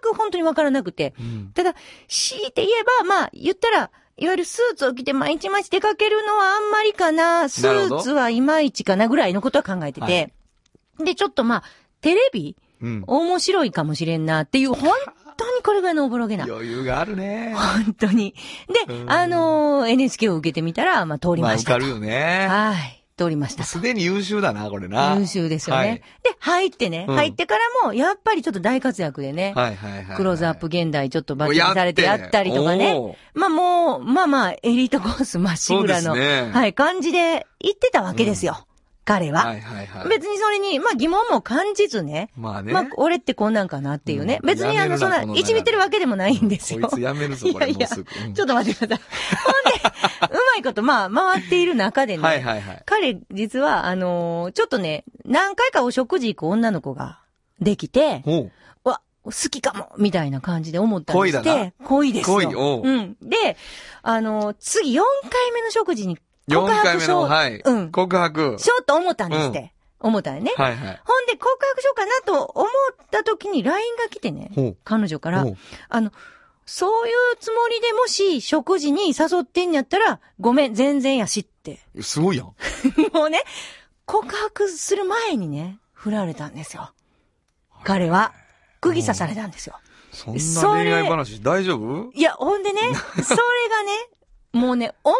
[0.00, 1.12] く本当にわからなくて。
[1.20, 1.52] うん。
[1.52, 1.74] ただ、
[2.08, 10.32] 強いて言えば、まあ、言ったら、いわゆるスーツを着て毎日毎日出かけるのはあんまりかな、スーツはいまいちかなぐらいのことは考えてて、
[10.98, 11.62] で、ちょっとまあ、
[12.00, 12.56] テレビ？
[12.82, 13.04] うん。
[13.06, 14.90] 面白いかもしれんなっていう、本
[15.36, 16.44] 当にこれぐらいのおぼろげな。
[16.44, 17.54] 余裕があるね。
[17.54, 18.34] 本当に。
[18.86, 21.76] で、うんあのー NHK を受けてみたら、まあ、通りまあ、ましたと。
[21.76, 22.46] 受かるよね。
[22.48, 22.97] はい。
[23.18, 23.68] 通りましたと。
[23.68, 25.16] すでに優秀だな、これな。
[25.18, 25.88] 優秀ですよね。
[25.88, 26.04] はいで、
[26.38, 30.16] 入ってね、うん入ってからも、やっぱりちょっと大活躍でね、はいはいはい。
[30.16, 32.94] クローズアップ現代ちょっと抜や擢されてやったりとかね。
[33.34, 38.67] まあもう、まあまあ、エリートコースまっしぐらの、ねはい、感じで行ってたわけですよ。
[39.08, 39.46] 彼は。
[39.46, 40.08] はいはいはい。
[40.10, 42.28] 別にそれに、まあ疑問も感じずね。
[42.36, 42.74] まあね。
[42.74, 44.38] まあ、俺ってこんなんかなっていうね。
[44.42, 46.80] うん別にあの、そんな、いじめてるわけでもないんですよ。
[46.86, 49.06] こいつやめるぞ、こ れいやいやもうんちょっと待ってください。
[49.44, 52.22] ほんで、うまいこと、まあ、回っている中でね。
[52.22, 52.82] はいはいはい。
[52.84, 57.20] 彼、実は、あのーちょっとね、何回かお食事行く女の子が
[57.60, 58.22] できて。
[58.84, 62.36] わ、好きかもみたいな感じで思ったんです恋だな恋ですよ。
[62.36, 63.16] 恋おううん。
[63.22, 63.56] で、
[64.02, 66.18] あのー次4回目の食事に
[66.48, 67.78] 4告白しよう回目の、はい。
[67.78, 68.56] うん告白。
[68.58, 69.72] しようと思ったんですって。
[70.00, 70.52] 思ったよね。
[70.56, 71.00] はいはい。
[71.04, 75.44] ほんで、告白しようかなと思った時に LINE が来てね彼女から
[75.88, 76.12] あの、
[76.66, 81.80] そういうつもりでもし食事に誘ってんやったら、ごめん、全然やしって。
[82.00, 82.46] すごいやん。
[83.12, 83.42] もうね、
[84.04, 86.92] 告白する前にね、振られたんですよ。
[87.84, 88.32] 彼は、
[88.80, 89.76] 釘刺されたんですよ。
[90.12, 92.10] そんな恋愛話大丈夫？
[92.14, 94.10] いや、ほんでね、 それがね、
[94.52, 95.18] もうね、思い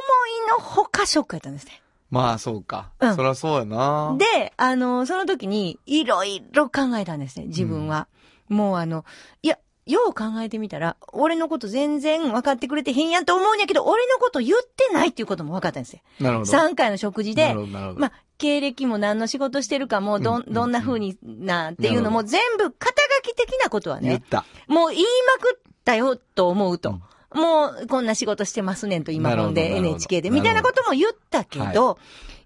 [0.51, 1.83] のほかショックやったんですね。
[2.11, 2.91] まあ、そうか。
[3.01, 4.17] うんそりゃそうやな。
[4.19, 8.09] で、あの、その時に、いろいろ考えたんですね、自分は。
[8.49, 9.05] もうあの、
[9.43, 16.01] いや、よう考えてみたら、俺のこと全然分かってくれてへんやんと思うんやけど、俺のこと言ってないっていうことも分かったんですよ。
[16.21, 16.51] なるほど。
[16.51, 18.01] 3回の食事でなる、ほど、なるほど。
[18.01, 24.45] まあ、経歴も何の仕事してるかも、どん、うんどんな風になっていうのも全部肩書き的なことはね、言った。
[24.67, 27.01] もう言いまくったよと思うと。
[27.35, 31.99] もう、こんな仕事してますねんと、今ほど本で NHK で、みたいなことも言ったけど、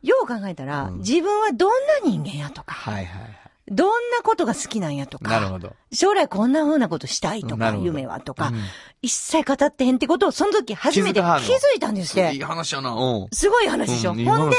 [0.03, 1.71] よう考えたら、うん自分はどん
[2.05, 3.39] な人間やとか、はいはいはい。
[3.69, 5.61] どんなことが好きなんやとか。
[5.93, 8.61] 将来こんな風なことしたいとか、夢はとか、うん
[9.05, 12.41] 一切語ってへんってことを、その時初めて気気づいたんですっていい。
[12.41, 12.91] 話やな。
[12.91, 13.29] うん。
[13.33, 14.13] すごい話でしょ。
[14.13, 14.57] うほんで。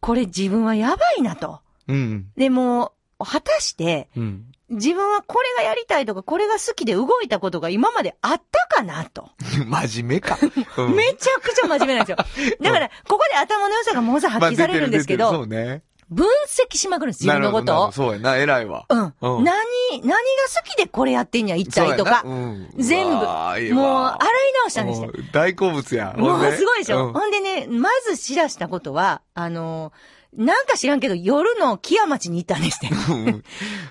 [0.00, 1.60] これ自分はやばいなと。
[1.88, 2.26] うん。
[2.36, 4.52] でも、果たして、うん。
[4.72, 9.28] 自分はこれがやりたいとか、これが好きで動いたことが今まであったかなと。
[9.66, 10.38] 真面目か。
[10.78, 12.56] うんめちゃくちゃ真面目なんですよ。
[12.60, 15.82] だから、ここで頭の良さがもうさ発揮されるんですけど、まあね。
[16.12, 17.92] 分析しまくるんです、自分のことを。
[17.92, 18.84] そうやな、偉いわ。
[18.88, 18.98] うん。
[18.98, 19.44] うん何、
[20.02, 20.16] 何が
[20.54, 22.20] 好きでこれやってんや、一体とか。
[22.22, 23.14] そうん全部。
[23.14, 25.10] もう、わ洗い直したんですよ。
[25.12, 26.14] うん大好物や。
[26.16, 27.06] もうすごいでしょ。
[27.06, 29.92] うんほんでね、まず知らしたことは、あの、
[30.36, 32.94] なんか知らんけど、夜の木屋町に行ったんですって。
[33.12, 33.44] うん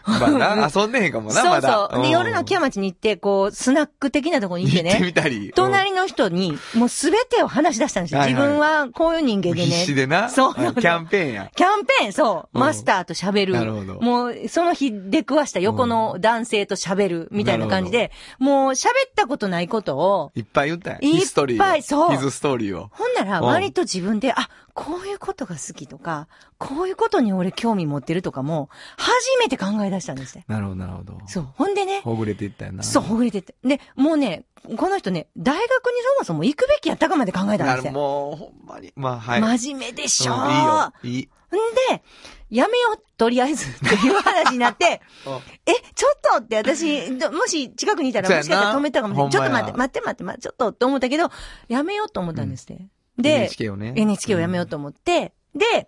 [0.08, 1.62] まあな、遊んでへんかもな、そう。
[1.62, 2.02] そう。
[2.02, 5.06] で、ん夜の木屋町に行って、こう、スナック的なとこに行って行ってね。
[5.06, 5.52] みたり。
[5.56, 8.22] 隣の人に、もうすべてを話し出したんですよ。
[8.22, 9.66] 自分はこういう人間でね。
[9.68, 10.30] 必死でな。
[10.30, 11.52] そうあキャンペーンや。
[11.56, 12.58] キャンペーン、そう。
[12.58, 13.54] うんマスターと喋る。
[13.54, 21.00] なるほどもう、その日出くわした横の男性と喋るみたいな感じで、もう喋ったことないことを、いっぱい言ったんや。
[21.02, 21.82] いっぱいヒストリーを。
[21.82, 22.90] そうヒズストーリーを。
[22.92, 30.46] ほんならうん割と自分で、あ、こういうことが好きとか、こういうことに俺興味持ってるとかも、初めて考え出したんですね。
[30.48, 31.18] なるほど、なるほど。
[31.28, 31.48] そう。
[31.56, 32.84] ほんでね、ほぐれていったよな。
[32.84, 33.56] そう、ほぐれてって。
[33.64, 34.46] で、もうね、
[34.78, 38.00] この人ね、大学にそもそも行くべきやったかまで考えたんなるですよ。
[38.00, 38.94] もう、ほんまに。
[38.96, 39.42] まあ、はい。
[39.60, 40.94] 真面目でしょ、うんいいよ。
[41.04, 41.30] いい。
[41.58, 42.04] んで、
[42.50, 45.34] やめよう、とりあえず、 っていう話になって、うん
[45.66, 49.32] え、ちょっとって私、どもし近くにいたらもしかしたら止めたかもしれない。
[49.32, 51.30] ちょっと待って、待って待って、ちょっとって思ったけど、
[51.68, 52.88] やめようと思ったんですね。
[53.22, 53.94] で、NHK をね。
[53.96, 55.88] NHK をやめようと思って、で、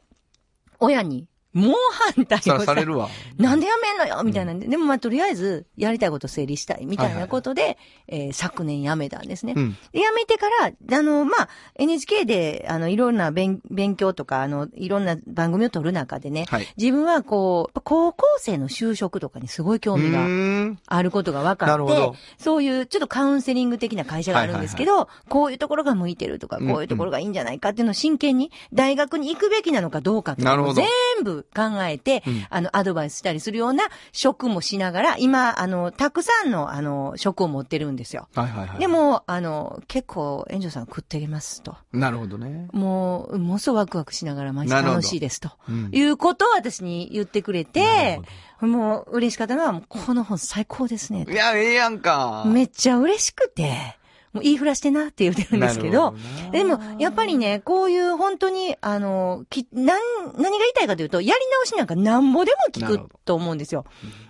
[0.79, 1.73] 親に、猛
[2.15, 3.09] 反対をされるわ。
[3.37, 4.67] なんでやめんのよみたいなんで。
[4.67, 9.53] でもまあとりあえず、やりたいこと整理したいみたいなことで、えー昨年辞めたんですね。
[9.55, 9.71] うん。
[9.91, 16.67] で辞めてから、あの、まあ、NHK で、あの、いろんな勉勉強とか、あの、いろんな番組を撮る中でね、はい。
[16.77, 38.27] 自分はこう、高校生の就職とかにすごい興味うがあることが分なかってそういうちょっとカウンセリング的な会社があるんですけど、こういうところが向いてるとか、うんこういうところがいいんじゃないかっていうのを真剣に大学に行くべきなのかどうかっていうなるほどのを全部考えて、うんあの、アドバイスしたりするような職もしながら、今、あの、たくさんの、あの、職を持ってるんですよ。
[38.35, 38.79] はいはいはい。
[38.79, 41.75] で、も、あの、結構、炎上さん食ってきますと。
[41.91, 42.67] なるほどね。
[42.71, 45.51] もう、ものすごいワクワクしながら毎日なるほど楽しいですと。
[45.69, 48.21] うんいうことを私に言ってくれなて
[48.61, 51.25] る、もう嬉しかったのは、この本最高ですね。
[51.29, 52.43] いや、ええやんか。
[52.47, 53.97] めっちゃ嬉しくて、
[54.33, 63.85] もう言いふらしてなって言ってるんですけど、なるほなでも、やっぱりね、こういう本当に、あの、き、なん、何が言いたいかというと、やり直しなんかなんぼでも聞くと思うんですよ。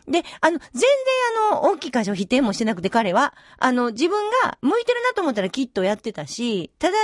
[0.07, 0.89] で、あの、全然
[1.51, 6.97] あの、大きい会社を否定もしてなくて彼は、あの、自分が向いてるなと思ったらきっとやってたし、ただ、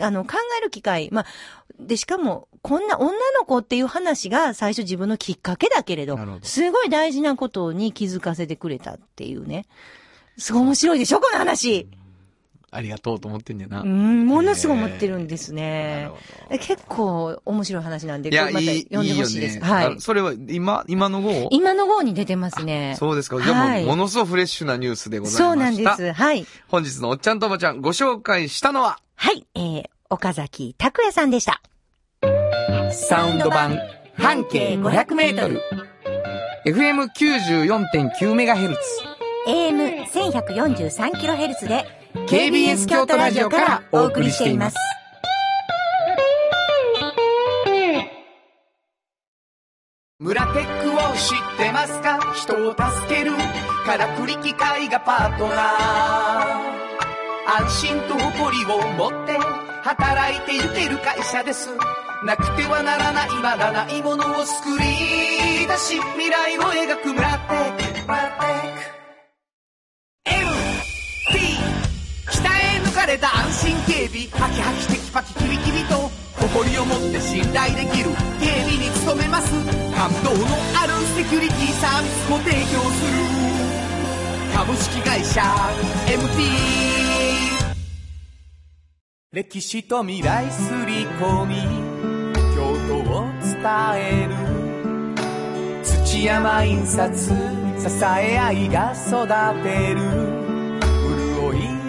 [0.00, 1.26] あの、考える機会、まあ、
[1.78, 9.66] で、しかも、こんな女の子っていう話が最初自分のきっかけだけれどどすごい大事なことに気づかせてくれたっていうね。
[10.38, 11.88] すごい面白いでしょこの話。
[12.74, 13.82] ありがとうと思ってんじゃな。
[13.82, 16.10] うん、ものすごい思ってるんですなね
[16.48, 19.58] え結構面白い話なんで、いや、またいい、読んでほしいです。
[19.58, 19.62] ね。
[19.62, 19.96] はいあ。
[19.98, 21.48] それは、今、今の号？
[21.50, 22.96] 今の号に出てますね。
[22.98, 23.42] そうですか。
[23.42, 25.44] じゃあもう、はいものすごくフレッシュなニュースでございました。
[25.44, 26.12] そうなんです。
[26.12, 26.46] はい。
[26.68, 29.46] 本日のおっちゃんとおばちゃん、ご紹介したのは、はい。
[29.54, 31.60] えー、岡崎拓也さんでした。
[32.90, 33.78] サウンド版、
[34.16, 35.60] 半径500メートル。
[36.64, 38.80] FM94.9 メガヘルツ。
[39.46, 44.76] AM1143kHz で KBS 京都ラジオからお送りしています。
[50.18, 52.20] 村テックを知ってますか？
[52.34, 53.32] 人を助ける。
[53.84, 55.62] からくり機械がパートナー。
[57.64, 59.32] 安心と誇りを持って
[59.82, 61.70] 働いてゆける会社です。
[62.24, 67.76] なくてはならないまだないものを作り出し未来を描く村テッ
[68.96, 69.01] ク。
[73.12, 76.08] れた安心警備ハキハキテキパキキビキビと
[76.40, 78.08] 誇りを持って信頼できる
[78.40, 79.52] 警備に努めます。
[79.94, 83.20] 感動のあるセキュリティサービスも提供する。
[84.56, 85.42] 株式会社
[86.06, 86.40] MT
[89.32, 91.56] 歴史と未来すり込み
[92.54, 93.60] 京都を伝
[93.96, 94.32] える。
[95.84, 97.34] 土山印刷支
[98.04, 99.28] え合いが育
[99.62, 100.31] てる。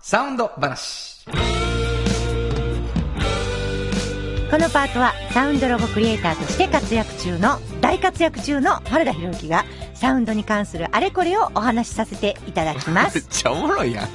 [0.00, 1.24] サウンド話。
[4.50, 13.22] このパートはサウンドロゴクリエイターとして活躍中の大活躍中の原田博之がサウンドに関するあれこれをお話しさせていただきま めっす。
[13.28, 14.08] ちゃおもろいやん。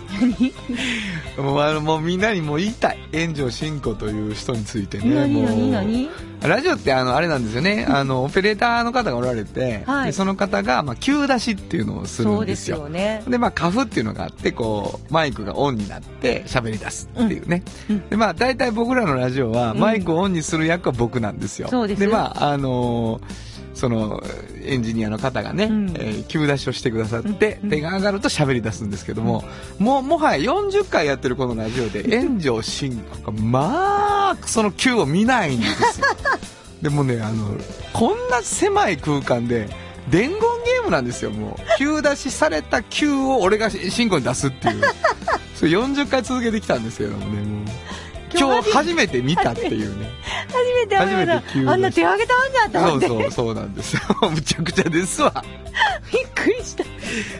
[1.41, 2.97] もうあの、もうみんなにもう言いたい。
[3.13, 5.15] 炎上真子という人についてね。
[5.15, 5.43] 何？
[5.45, 5.71] 何？
[5.71, 6.09] 何？
[6.47, 7.85] ラジオってあの、あれなんですよね。
[7.89, 12.77] あの、オペレーターの方がおられて、はいでその方が、まあ、急出しっていうのをするんですよ。
[12.77, 13.23] よね。
[13.27, 17.63] で、まあ、カフっていうのがあって、こう、マイクがオンになって喋り出すっていうね。
[17.89, 21.67] うんで、まあ、大体僕らのラジオは、うんマイクをオンにする役は僕なんですよ。
[21.69, 24.23] そうですで、まあ、あのーその、
[24.63, 29.43] エンジニアの方がね、うんえー急出しをしてくださって、うん手が上がると喋り出すんですけども、
[29.77, 36.07] もう、もはや40回やってるこのラジオで、炎上進行が、まあ、その急を見ないんですよ。
[36.81, 37.55] でもね、あの、
[37.93, 39.69] こんな狭い空間で、
[40.09, 41.77] 伝言ゲームなんですよ、もう。
[41.77, 44.81] 急出しされた急を俺が進行に出すっていう。
[45.55, 47.65] それ40回続けてきたんですけどもね、もう。
[48.39, 50.09] 今日初めて見たっていうね。
[50.47, 53.07] 初めてあ初めて急にあんな手上げたんだとそう思って。
[53.07, 54.01] そう、そうなんですよ。
[54.29, 55.43] むちゃくちゃですわ。
[56.11, 56.83] びっくりした。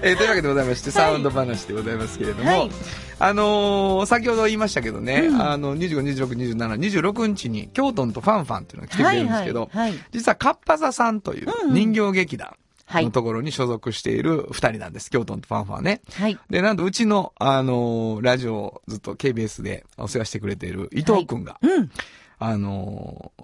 [0.02, 2.72] えーというわけでございまして、サウンド話でございますけれども、はい
[3.18, 12.58] あのー先ほど言いましたけどね、うんあの、25、26、27、26日に、京都とファンファンっていうのが来てくれるんですけど、はいはいはい実はカッパザさんといううんうん人形劇団はい
[12.92, 16.02] のところに所属している二人なんです、京都とファンファンね。
[16.14, 16.38] はい。
[16.50, 21.92] で、なんとうちの、あのーラジオをずっと KBS でお世話してくれている伊藤くんが、うん。
[22.40, 23.44] あのー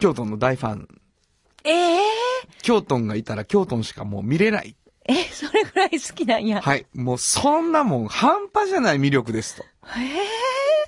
[0.00, 0.88] 京都の大ファン、
[1.64, 2.00] ええ
[2.62, 4.76] 京都がいたら京都しかもう見れない。
[5.06, 6.60] え、それぐらい好きなんや。
[6.62, 6.86] はい。
[6.94, 9.64] もうそんなもん半端じゃない魅力ですと。
[9.96, 10.20] ええ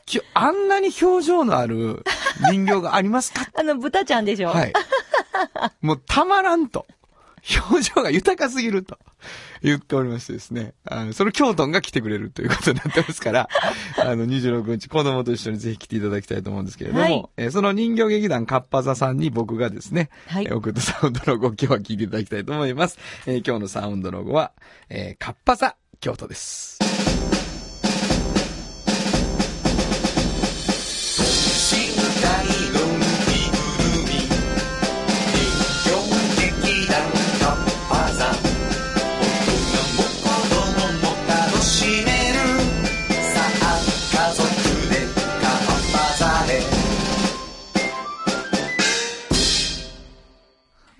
[0.06, 2.04] きあんなに表情のある
[2.50, 3.48] 人形がありますか？
[3.58, 4.48] あの、豚ちゃんでしょ？
[4.50, 4.72] はい。
[5.80, 6.86] もうたまらんと。
[7.68, 8.98] 表情が豊かすぎると
[9.62, 10.74] 言っておりましてですね。
[10.84, 13.48] あの、その京都が来てくれるということになってますから、
[14.00, 22.98] あの、26日子供と一緒にぜひ来ていただきたいと思うんですけれども、はいえーその人形劇団カッパ座さんに僕がですね、はいえー送ったサウンドロゴを今日は聞いていただきたいと思います。
[23.26, 24.52] えー今日のサウンドロゴは、
[24.88, 26.81] えーカッパ座京都です。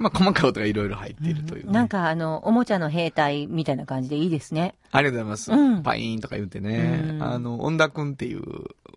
[0.03, 4.75] まあ、細かい音がいろいろ入っているという、ねなんかあの、おもちゃの兵隊みたいな感じでいいですね。
[4.91, 5.53] ありがとうございます。
[5.53, 7.01] うんパイーンとか言ってね。
[7.05, 8.43] うんあの、恩田くんっていう、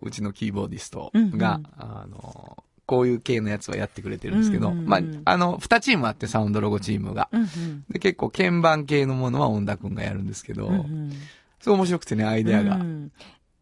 [0.02, 7.28] うちのキーボーディストが、うんうんあの、こういう系のやつはやってくれてるんですけど、うんうんうんまあ、あの、二チームあって、サウンドロゴチームが。
[7.32, 7.84] うんうん。
[7.90, 11.12] で、結構鍵盤系のものは恩田くんがやるんですけど、うんうん
[11.58, 12.76] そう面白くてね、アイデアが。
[12.76, 13.10] うん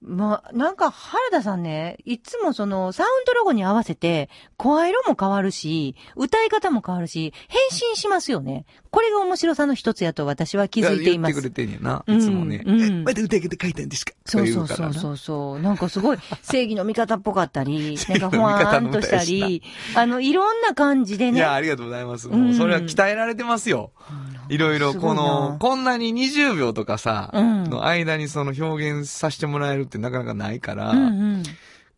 [0.06, 4.28] まあ、なんか原田さんね、いつもそのサウンドロゴに合わせて、
[4.58, 8.66] 声色も変わるし、歌い方も変わるし、変身しますよね。
[8.90, 11.36] これが面白さの一つやと私は気づいています。
[11.36, 12.62] や言ってくれてんやな、うんいつもね。
[12.66, 14.12] うんえまた歌い方書いたんですか？
[14.26, 15.60] そうそうそうそうそう。
[15.60, 19.62] なんかすごい正義の味方っぽかったり、 正なんかほわーんとしたり、
[19.94, 21.38] あの、いろんな感じでね。
[21.38, 22.28] いや、ありがとうございます。
[22.28, 23.90] うんもう、それは鍛えられてますよ。
[24.08, 24.14] いろ
[24.48, 25.00] いろ、いな。
[25.00, 27.64] この、こんなに20秒とかさ、うん。
[27.64, 31.42] の間にその表現させてもらえるってなかなかないから、うんうん。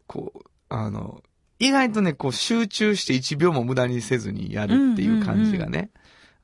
[0.07, 1.23] こう、あの、
[1.59, 5.91] 意外とね、こう集中して1秒も無駄にせずにやるっていう感じがね、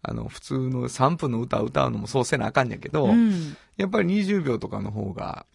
[0.02, 3.56] あの、普通の3分の歌を歌うのもそうせなあかんやけど、うん。
[3.76, 5.46] やっぱり20秒とかの方が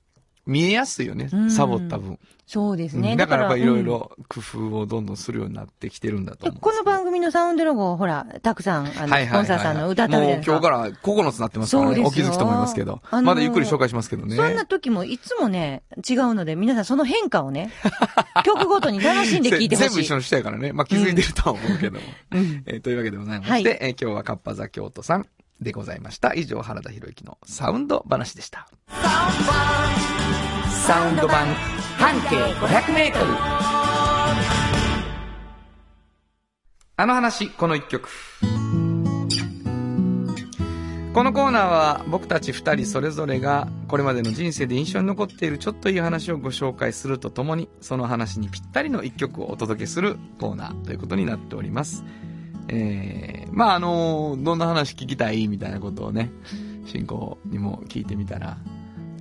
[0.47, 2.17] 見えやすいよね、うんサボった分。
[2.47, 3.11] そうですね。
[3.11, 6.61] うんだからやっぱいろいうんろ工夫をどんどんするようになってきてるんだと思う。
[6.61, 10.51] この番組のサウンドロゴをほら、たくさん、あの、スポンサーさんの歌ってるじゃないですか。
[10.53, 10.89] もう今日から
[11.27, 12.03] 9つなってますからね。
[12.05, 13.01] お気づきと思いますけど。
[13.11, 14.37] あのーまだゆっくり紹介しますけどね。
[14.37, 17.69] そんな時もいつもね、違うので、皆さんその変化をね、
[18.45, 19.89] 曲ごとに楽しんで聴いてほしい。
[19.89, 20.71] 全部一緒の人やからね。
[20.71, 22.05] まあ気づいてるとは思うけども。
[22.31, 25.25] うんえーというわけでございまして、はいえー今日はカッパ座京都さん
[25.61, 26.33] でございました。
[26.33, 28.67] 以上、原田博之のサウンド話でした。
[30.85, 31.47] サウンド版
[31.97, 33.25] 半径500メートル。
[36.99, 38.09] あの話、この一曲。
[41.17, 52.03] このコーナーは僕たち二人それぞれがこれまでの人生で印象に残っているちょっといい話をご紹介するとともにその話にぴったりの一曲をお届けするコーナーということになっております。
[52.69, 56.31] えー、まああのどんな話聞きたいみたいなことをね、
[56.85, 58.57] 進行にも聞いてみたら、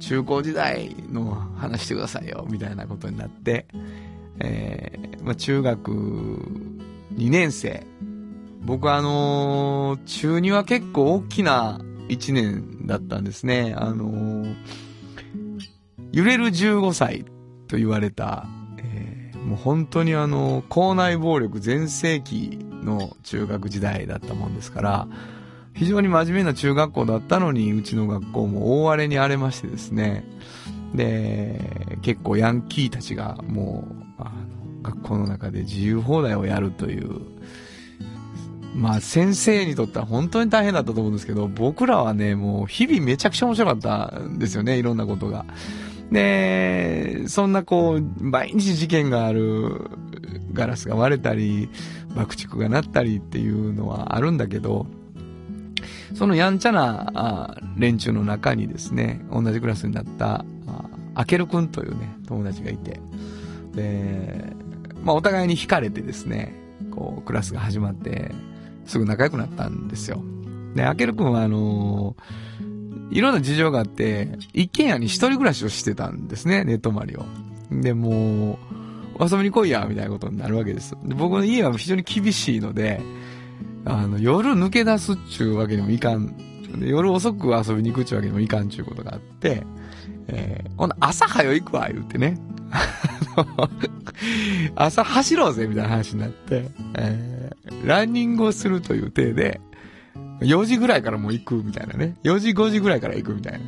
[0.01, 3.67] 中高時代の話してくださいよみたいなことになって、
[4.41, 5.91] えー、まあ中学
[7.15, 7.87] 2年生、
[8.63, 13.75] 僕はあのー中2は結構大きな1年だったんですね。
[13.77, 14.55] あのー
[16.13, 17.25] 揺れる15歳
[17.69, 18.47] と言われた、
[18.79, 25.09] えーもう本当にあの、校内暴力全盛期の中学時代だったもんですから、
[25.75, 30.25] 非常に真面目な中学校だったのに、うちの学校も大荒れに荒れましてですね。
[30.95, 34.31] で、結構ヤンキーたちがもう、あの、
[34.83, 37.21] 学校の中で自由放題をやるという、
[38.75, 45.45] まあ先生にとっては本当に大変だったと思うんですけど、僕らはね、もう日々めちゃくちゃ面白かったんですよね、いろんなことが。
[46.11, 49.91] で、そんなこう、毎日事件がある、
[50.53, 51.69] ガラスが割れたり、
[52.15, 54.87] 爆竹が鳴ったりっていうのはあるんだけど、
[56.15, 60.45] そのやんちゃな連中の中にですね、同じクラスになった
[61.15, 63.01] あけるくんというね、友達がいて、
[63.75, 64.53] で、
[65.03, 66.55] まあお互いに惹かれてですね、
[66.91, 68.33] こう、クラスが始まって、
[68.87, 70.23] すぐ仲良くなったんですよ。
[70.75, 72.66] で、あけるくんはあのー、
[73.11, 77.25] いろんな事情があって、一軒家に一人暮らしをしてたんですね、寝泊まりを。
[77.71, 78.59] で、も
[79.19, 80.97] う、遊びに来いや、みたいなことになるわけです。
[81.05, 83.01] で僕の家は非常に厳しいので、
[83.85, 86.35] あの、夜抜け出すっちゅうわけにもいかん。
[86.79, 89.63] で夜遅く遊びに行くっちゅうわけにもいかんちゅうことがあって、
[90.29, 92.39] えー、ほん朝早行くわ、言うてね。
[94.75, 99.61] 朝走ろうぜ、みたいな話になって、えー、ランニングをするという体で、
[100.41, 102.17] 4時ぐらいからもう行くみたいなね。
[102.23, 103.59] 4時5時ぐらいから行くみたいな。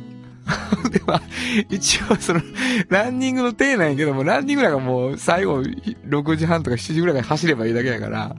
[0.89, 1.21] で、まあ、
[1.69, 2.41] 一応その、
[2.89, 8.35] ランニングの体なんやけども、ランニングなんかもう最後6時半とか7時ぐらいから走ればいいだけだから、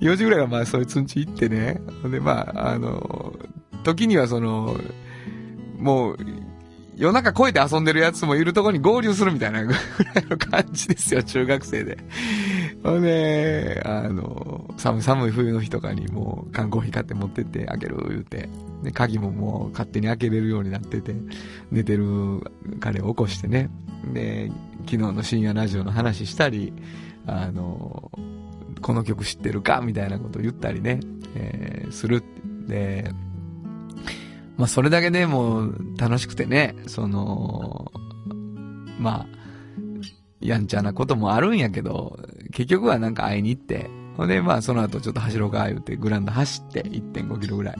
[0.00, 1.80] 4時ぐらいがまあそういうつんち行ってね。
[2.10, 3.34] で、まあ、あの、
[3.84, 4.76] 時にはその、
[5.78, 6.16] もう、
[6.96, 9.82] 夜中越えて遊んでるやつもいるとこに合流するみたいなぐらい
[10.28, 11.98] の感じですよ、中学生で。
[12.82, 18.48] ほんで、あの、寒い寒い冬の日とかにもう缶コーヒー買って持ってって開ける言うて、
[18.82, 21.14] で、鍵ももう勝手に開けれるようになってて、
[21.70, 22.04] 寝てる
[22.80, 23.70] 彼を起こしてね、
[24.12, 24.50] で、
[24.86, 26.72] 昨日の深夜ラジオの話したり、
[27.26, 28.10] あの、
[28.80, 29.80] この曲知ってるか？
[29.80, 30.98] みたいなことを言ったりね、
[31.36, 32.24] えー、する。
[32.66, 33.12] で、
[34.56, 37.92] まあそれだけでも楽しくてね、その、
[38.98, 39.41] まあ、
[40.42, 42.18] やんちゃなこともあるんやけど、
[42.52, 47.76] 結局はなんか会いに行って、ほんでまあその後ちょっと走ろうか言うてグランド走って1.5キロぐらい。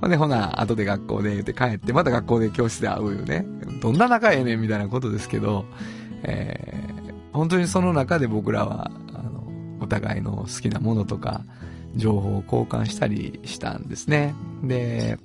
[0.00, 3.46] ほんでほな、後で学校で言うて帰って、また学校で教室で会うよね。
[3.80, 5.64] どんな仲ええねんみたいなことですけど、
[6.22, 9.48] えー、本当にその中で僕らは、あの、
[9.80, 11.42] お互いの好きなものとか、
[11.94, 14.34] 情報を交換したりしたんですね。
[14.62, 15.18] で、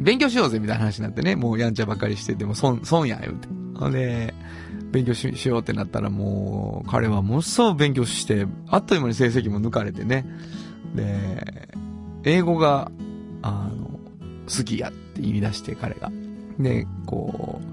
[0.00, 3.48] 勉強しようぜみたいな話になってね、もうやんちゃばっかりしてても損、損や、言うて。
[3.78, 4.34] ほんで、
[4.94, 10.24] 勉強しようってなったらもう、彼はものすごく勉強して、あっという間に成績も抜かれてね。
[10.94, 11.68] で、
[12.22, 12.92] 英語が、
[13.42, 13.98] あの、
[14.46, 16.12] 好きやって言い出して彼が。
[16.60, 17.66] で、こう、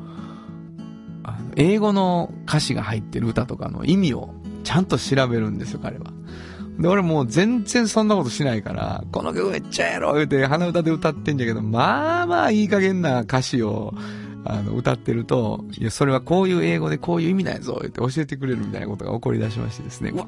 [1.24, 6.06] あの英語の歌詞が入ってる歌とかの意味をちゃんと調べるんですよ、彼は。
[6.80, 13.94] で、俺もう全然そんなことしないから、この曲めっちゃやろ言うて鼻歌で歌ってんじゃけど、まあまあいい加減な歌詞を、
[14.44, 20.28] あの、歌ってると、いや、それはこういう英語でこういう意味なんやぞ、言って教えてくれるみたいなことが起こり出しましてですね、うわ、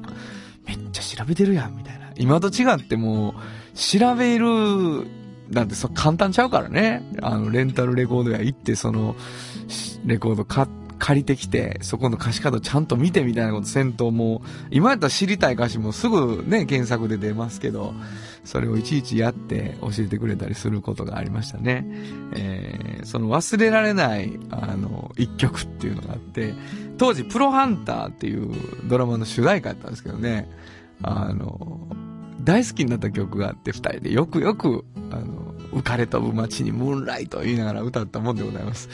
[0.66, 2.10] めっちゃ調べてるやん、みたいな。
[2.16, 5.06] 今と違ってもう、調べる、
[5.50, 7.02] なんてそ簡単ちゃうからね。
[7.22, 9.16] あの、レンタルレコード屋行って、その、
[10.04, 17.94] レコード買って、借りてきて、そこの歌詞カードちゃんと見てみたいなことせんと、もう、今やったら知りたい歌詞もすぐね、検索で出ますけど、
[18.44, 21.86] それをいちいちやって教えてくれたりすることがありましたね。
[22.34, 26.54] えー、その忘れられない、あの、一曲っていうのがあって、
[26.98, 28.52] 当時、プロハンターっていう
[28.84, 30.50] ドラマの主題歌やったんですけどね、
[31.02, 31.88] あの、
[32.42, 38.88] 大好きになった曲があって、二人でよくよく、あの、浮かれ飛ぶ街にムーンライト言いながら歌ったもんでございます。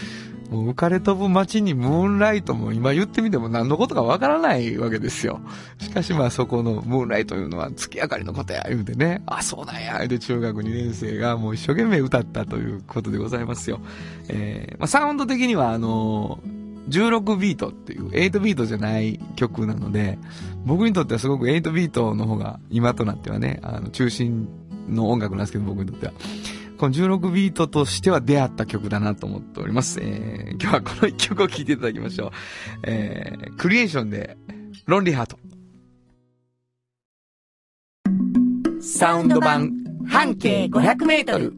[0.50, 5.40] もう浮かれ飛ぶ街にムーンライトも今言ってみても何のことかわからないわけですよ。
[5.78, 13.80] しかしまあそこのムーンライトというのは月明かりのことや言うてね、あ、そうなんや、で中学2年生がもう一生懸命歌ったということでございますよ。
[14.28, 20.18] えー、まあサウンド的にはあのー16ビートっていう8ビートじゃない曲なので、
[20.64, 24.48] 僕にとってはすごく8ビートの方が今となってはね、あの中心
[24.88, 26.12] の音楽なんですけど僕にとっては。
[26.80, 30.00] この16ビートとしては出会った曲だなと思っております。
[30.00, 32.30] えー、今日はこの一曲を聴いていただきましょう。
[32.84, 34.38] えー、クリエーションで、
[34.86, 35.38] ロンリーハート。
[38.80, 39.70] サウンド版
[40.08, 41.52] 半径500メートル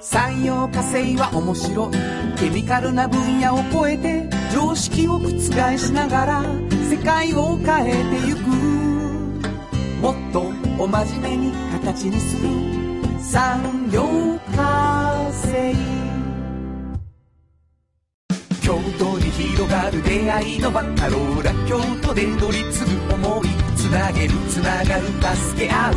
[0.00, 5.30] 産業化成は面白いケミカルな分野を超えて常識を覆
[5.76, 6.44] しながら
[6.88, 8.13] 世界を変えて
[10.84, 12.48] とお真面目に形にする
[13.18, 14.02] 産業
[14.54, 15.74] 化成
[18.62, 25.06] 京都に広がる出会いのバカローラ京都で乗り継ぐ思いつなげるつながる
[25.36, 25.94] 助け合う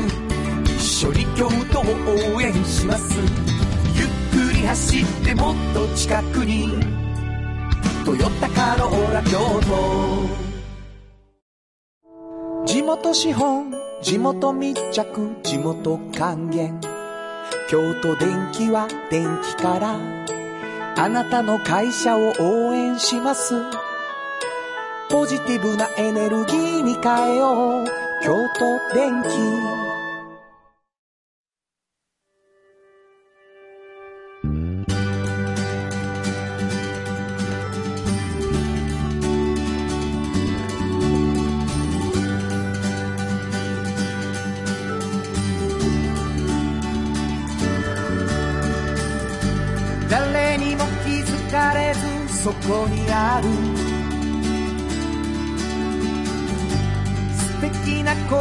[0.66, 3.16] 一緒に京都を応援します。
[3.96, 6.70] ゆっくり走ってもっと近くに
[8.06, 10.47] 「トヨタカローラ京都」
[12.68, 15.06] 地元資本地元密着
[15.42, 16.78] 地元還元。
[17.70, 19.96] 京都電気は電気から
[20.98, 23.56] あなたの会社を応援します。
[25.10, 27.86] ポジティブなエネルギーに変えよう。
[28.22, 29.87] 京都電気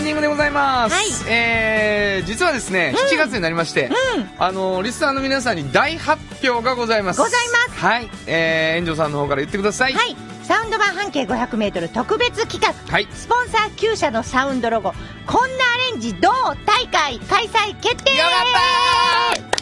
[0.00, 0.94] ンディングでございます。
[0.94, 3.90] はいえー、実はですね、7月になりまして、
[4.38, 7.20] あの、リスナーの皆さんに大発表がございます。
[7.20, 8.10] ございますはい。
[8.26, 9.92] えー、園長さんの方から言ってください。
[9.92, 10.16] はい。
[10.42, 12.74] サウンド版半径500メートル特別企画。
[12.90, 13.06] はい。
[13.12, 14.92] スポンサー9社のサウンドロゴ、
[15.26, 16.30] こんなアレンジ同
[16.66, 18.30] 大会開催決定よか
[19.38, 19.59] った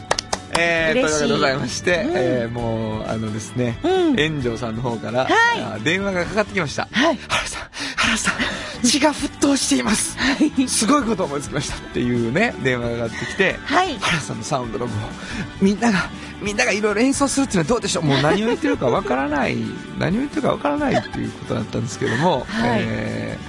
[0.58, 2.12] えー、というわけでございまして、うん。
[2.16, 4.20] えー、もう、あのですね、うん。
[4.20, 5.32] 園長さんの方から、はい。
[5.62, 6.88] あ電話がかかってきました。
[6.90, 7.18] はい。
[7.28, 7.62] 原さん、
[7.96, 8.34] 原さん、
[8.82, 10.16] 血が沸騰しています。
[10.66, 13.98] すごいこと思いつきましたっていうね、電話がかかってきて、はい。
[13.98, 14.96] 原さんのサウンドロゴを
[15.60, 16.08] みんなが
[16.40, 18.04] みんながいろいろ演奏するっていうのはどうでしょう？
[18.04, 19.56] もう何を言ってるかわからない
[19.98, 22.80] 何を言ってるかわからないっていうことだったんですけども、 はい。
[22.82, 23.47] えー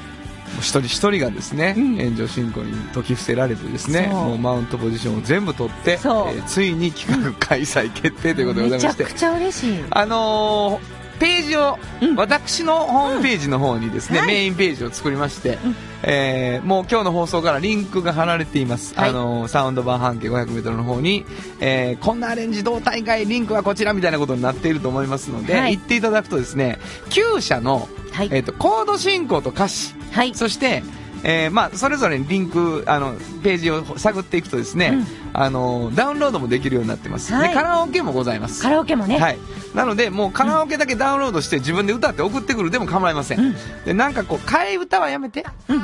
[0.57, 1.97] 一人一人がですね、うん。
[1.97, 9.03] 炎上進行に解き伏せられてですねもうマウントポジションを全部取って、えーついに企画開催決定ということでございまして。
[9.03, 9.83] めちゃくちゃ嬉しい。
[9.89, 12.15] あのーページを、うん。
[12.15, 14.27] 私のホームページの方にですね、はい。
[14.27, 18.95] メインページを作りまして、うんえーもう今日の放送からリンクが貼られています。
[18.95, 21.25] はいあのーサウンド版半径 500m の方に、
[21.59, 26.79] えーこんなアレンジ同大会リンクはこちらみたいなことになっていると思いますので、はい行っていただくとですね、
[27.09, 28.29] 9社の、はい。
[28.31, 30.33] えっ、と、コード進行と歌詞、はい。
[30.35, 30.83] そして、
[31.23, 33.13] えーまあ、それぞれにリンク、あの、
[33.43, 37.33] ページを探っていくとですね、うんあの、ダウンロードもできるようになってます。
[37.33, 38.61] はいで、カラオケもございます。
[38.61, 39.19] カラオケもね。
[39.19, 39.37] はい。
[39.75, 43.39] なので、もうカラオケだけダウンロードして自分で歌って送ってくるでも構いません。
[43.39, 43.55] うん
[43.85, 45.45] で、なんかこう、替え歌はやめて。
[45.67, 45.81] うん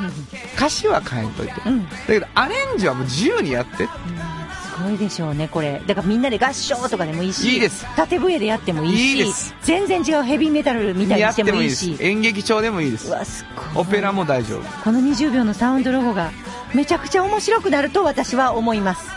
[0.56, 1.52] 歌詞は変えんといて。
[1.52, 1.86] だうん。
[2.06, 3.88] けど、アレンジはもう自由にやって。
[4.76, 5.80] すごいでしょうね、これ。
[5.86, 7.54] だからみんなで合唱とかでもいいし。
[7.54, 9.16] いいです縦笛でやってもいいし。
[9.16, 11.96] いいです全然違うヘビーメタルみたいにやっしててもいいし。。
[11.98, 13.12] 演劇調でもいいですう。
[13.12, 13.84] わ、すごい。
[13.84, 14.82] オペラも大丈夫。
[14.84, 16.30] この20秒のサウンドロゴが
[16.74, 19.08] めちゃくちゃ面白くなると私は思います。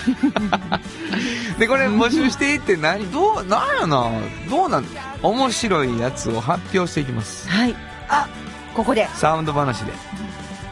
[1.58, 4.10] で、これ募集していって何、どう、なんやな、
[4.50, 4.84] どうなん、
[5.22, 7.48] 面白いやつを発表していきます。
[7.48, 7.74] はい。
[8.08, 8.28] あ、
[8.74, 9.08] ここで。
[9.14, 9.92] サウンド話で。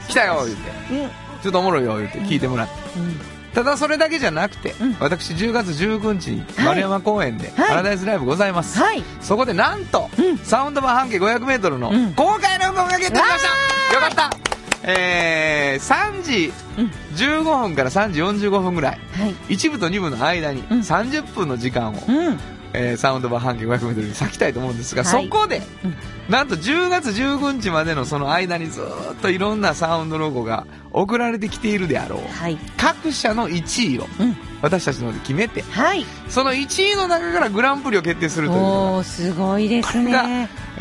[0.09, 0.95] 来たよ、言って。
[0.95, 1.11] うん。
[1.43, 2.73] ちょっとおもろいよ、言って聞いてもらって。
[2.99, 3.21] うん
[3.55, 4.97] ただそれだけじゃなくて、うん。
[5.01, 6.67] 私10月19日にはい。
[6.67, 7.69] 丸山公園ではい。
[7.69, 8.79] パラダイスライブございます。
[8.79, 9.03] はい。
[9.21, 10.39] そこでなんと、うん。
[10.39, 12.15] サウンド版半径 500m のうん。
[12.15, 14.39] 公開の録音が決定しました、わよかった。
[14.85, 16.91] えー、3時うん。
[17.17, 19.35] 15分から3時45分ぐらい、はい。
[19.55, 20.79] 1部と2部の間にうん。
[20.81, 22.39] 30分の時間を、うん。
[22.73, 25.95] えーサウンド版半径 500m に割きたいと思うんですが、はいそこで、うん
[26.29, 32.21] なんと10月19日までのその間にずーっといろんなサウンドロゴが送られてきているであろう。
[32.29, 32.59] はい。
[32.77, 34.37] 各社の1位をうん。
[34.61, 36.05] 私たちの方で決めて、はい。
[36.29, 40.25] その1位の中からグランプリを決定するというのおー、すごいですこれが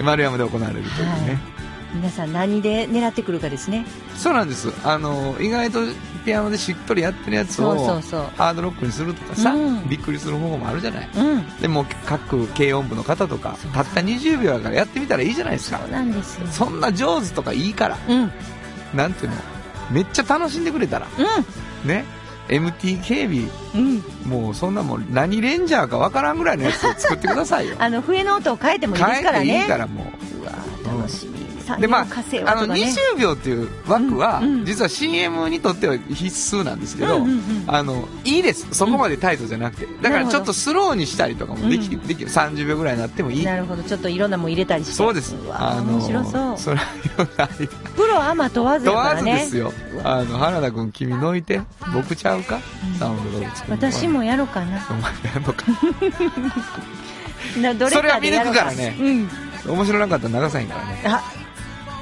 [0.04, 1.57] 丸山で行われるというね。
[1.94, 3.86] 皆さん何で狙ってくるかですね。
[4.16, 4.72] そうなんです。
[4.84, 5.80] あの、意外と
[6.26, 8.22] ピアノでしっとりやってるやつを、そうそう。
[8.36, 11.10] ハードロックにするとかさ、うんびっくりする方法もあるじゃない。
[11.16, 11.58] うん。
[11.62, 15.92] でも、各軽音部の方とか、たった20秒だからやってみたらいいじゃないですかそう。
[15.92, 16.48] なんですよ。
[16.48, 18.24] そんな上手とかいいから、うん。
[18.24, 18.32] うん。
[18.94, 19.38] なんていうの、
[19.92, 21.08] めっちゃ楽しんでくれたら、
[21.86, 22.04] ね、
[22.50, 23.44] MT 警備、
[23.76, 24.04] うん。
[24.30, 27.76] もうそんなもん何レンジャーかわからんぐらいのやつを作ってくださいよ。
[27.80, 29.46] あの、笛の音を変えてもいいですからね。
[29.46, 30.42] 変えていいからもう。
[30.42, 31.38] うわー楽しみ。
[31.40, 32.94] 産でまあ、あのはとかね。
[33.16, 37.26] 20秒っていう枠は、実は CM にとっては必須なんですけど、
[37.68, 38.68] あのいいです。
[38.72, 42.30] そこまでタイトじゃなくて、だからちょっとスローにしたりとかもでき,、うんできる。
[42.30, 43.46] 30秒ぐらいになってもいい。
[43.46, 43.84] なるほど。
[43.84, 44.94] ちょっといろんなもん入れたりして。
[44.94, 45.36] そうです。
[45.48, 46.58] わー面白そう。
[46.58, 46.80] それ
[47.96, 49.38] プロアマ問わずや問わからね。
[49.38, 49.74] ずですよ。
[50.04, 51.62] あの原田君君のいて。
[51.94, 52.60] 僕ちゃうか、
[53.70, 54.86] 私もやろうかな。
[54.90, 55.66] お前やんのか。
[57.62, 58.96] などれそれは見抜くからね。
[59.00, 59.30] うん。
[59.68, 61.02] 面白なかったら流さへんからね。
[61.06, 61.24] あ、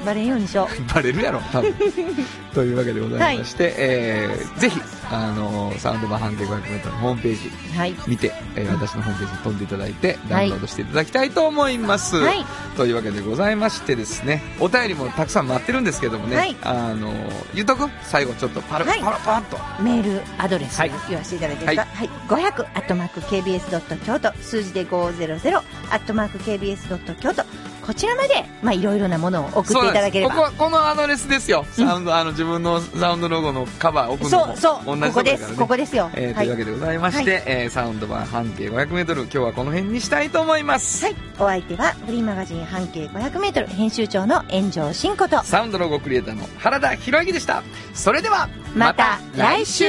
[0.04, 1.74] バレんようにしよバレるやろ多分。
[2.54, 7.78] というわけでございまして、えーぜひあのサウンド版半径 500m のホームページう。
[7.78, 7.94] はい。
[8.06, 12.44] 見て、えー私のホームページに飛んでいただいてダウンロードしていただきたいと思います、はい。
[12.76, 16.56] というわけでございましてですねお便りもたくさん待ってるんですけどもね、はい。
[16.62, 17.12] あの
[17.54, 17.88] 言うとく？
[18.02, 19.38] 最後ちょっとパラはいパラパラ。
[19.38, 21.68] っとメールアドレスはい言わせていただいていい。
[21.68, 26.88] ですか、はい500アットマーク KBS 京都数字で500アットマーク KBS
[27.20, 27.44] 京都。
[27.86, 30.34] こちらまでまあいろいろなものを送っていただければ。
[30.34, 34.96] ここはこのアドレスですよ、サウンドあの自分のサウンドロゴのカバー置くのそもうそう。
[34.96, 35.56] 同じとこここです。
[35.56, 36.44] ここですよ、えーはい。
[36.44, 45.42] というわけでございまして、えーサウンド版半径 500m 今日はこの辺にしたいと思います、はい、お相手はフリーマガジン半径 500m 編集長の炎上真子と。
[45.42, 47.62] サウンドロゴクリエイターの原田博之でした。
[47.94, 49.84] それではまた来週。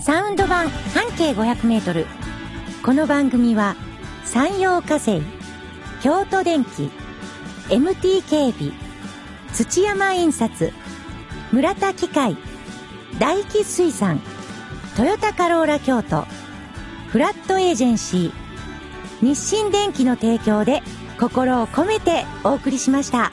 [0.00, 2.06] サウンド版半径500メートル。
[2.84, 3.76] この番組は
[4.24, 5.20] 山陽火星、
[6.02, 6.90] 京都電機、
[7.68, 8.72] MT 警備、
[9.52, 10.72] 土山印刷、
[11.50, 12.36] 村田機械、
[13.18, 14.20] 大気水産、
[14.96, 16.26] トヨタカローラ京都、
[17.08, 18.32] フラットエージェンシー、
[19.20, 20.80] 日清電機の提供で
[21.18, 23.32] 心を込めてお送りしました。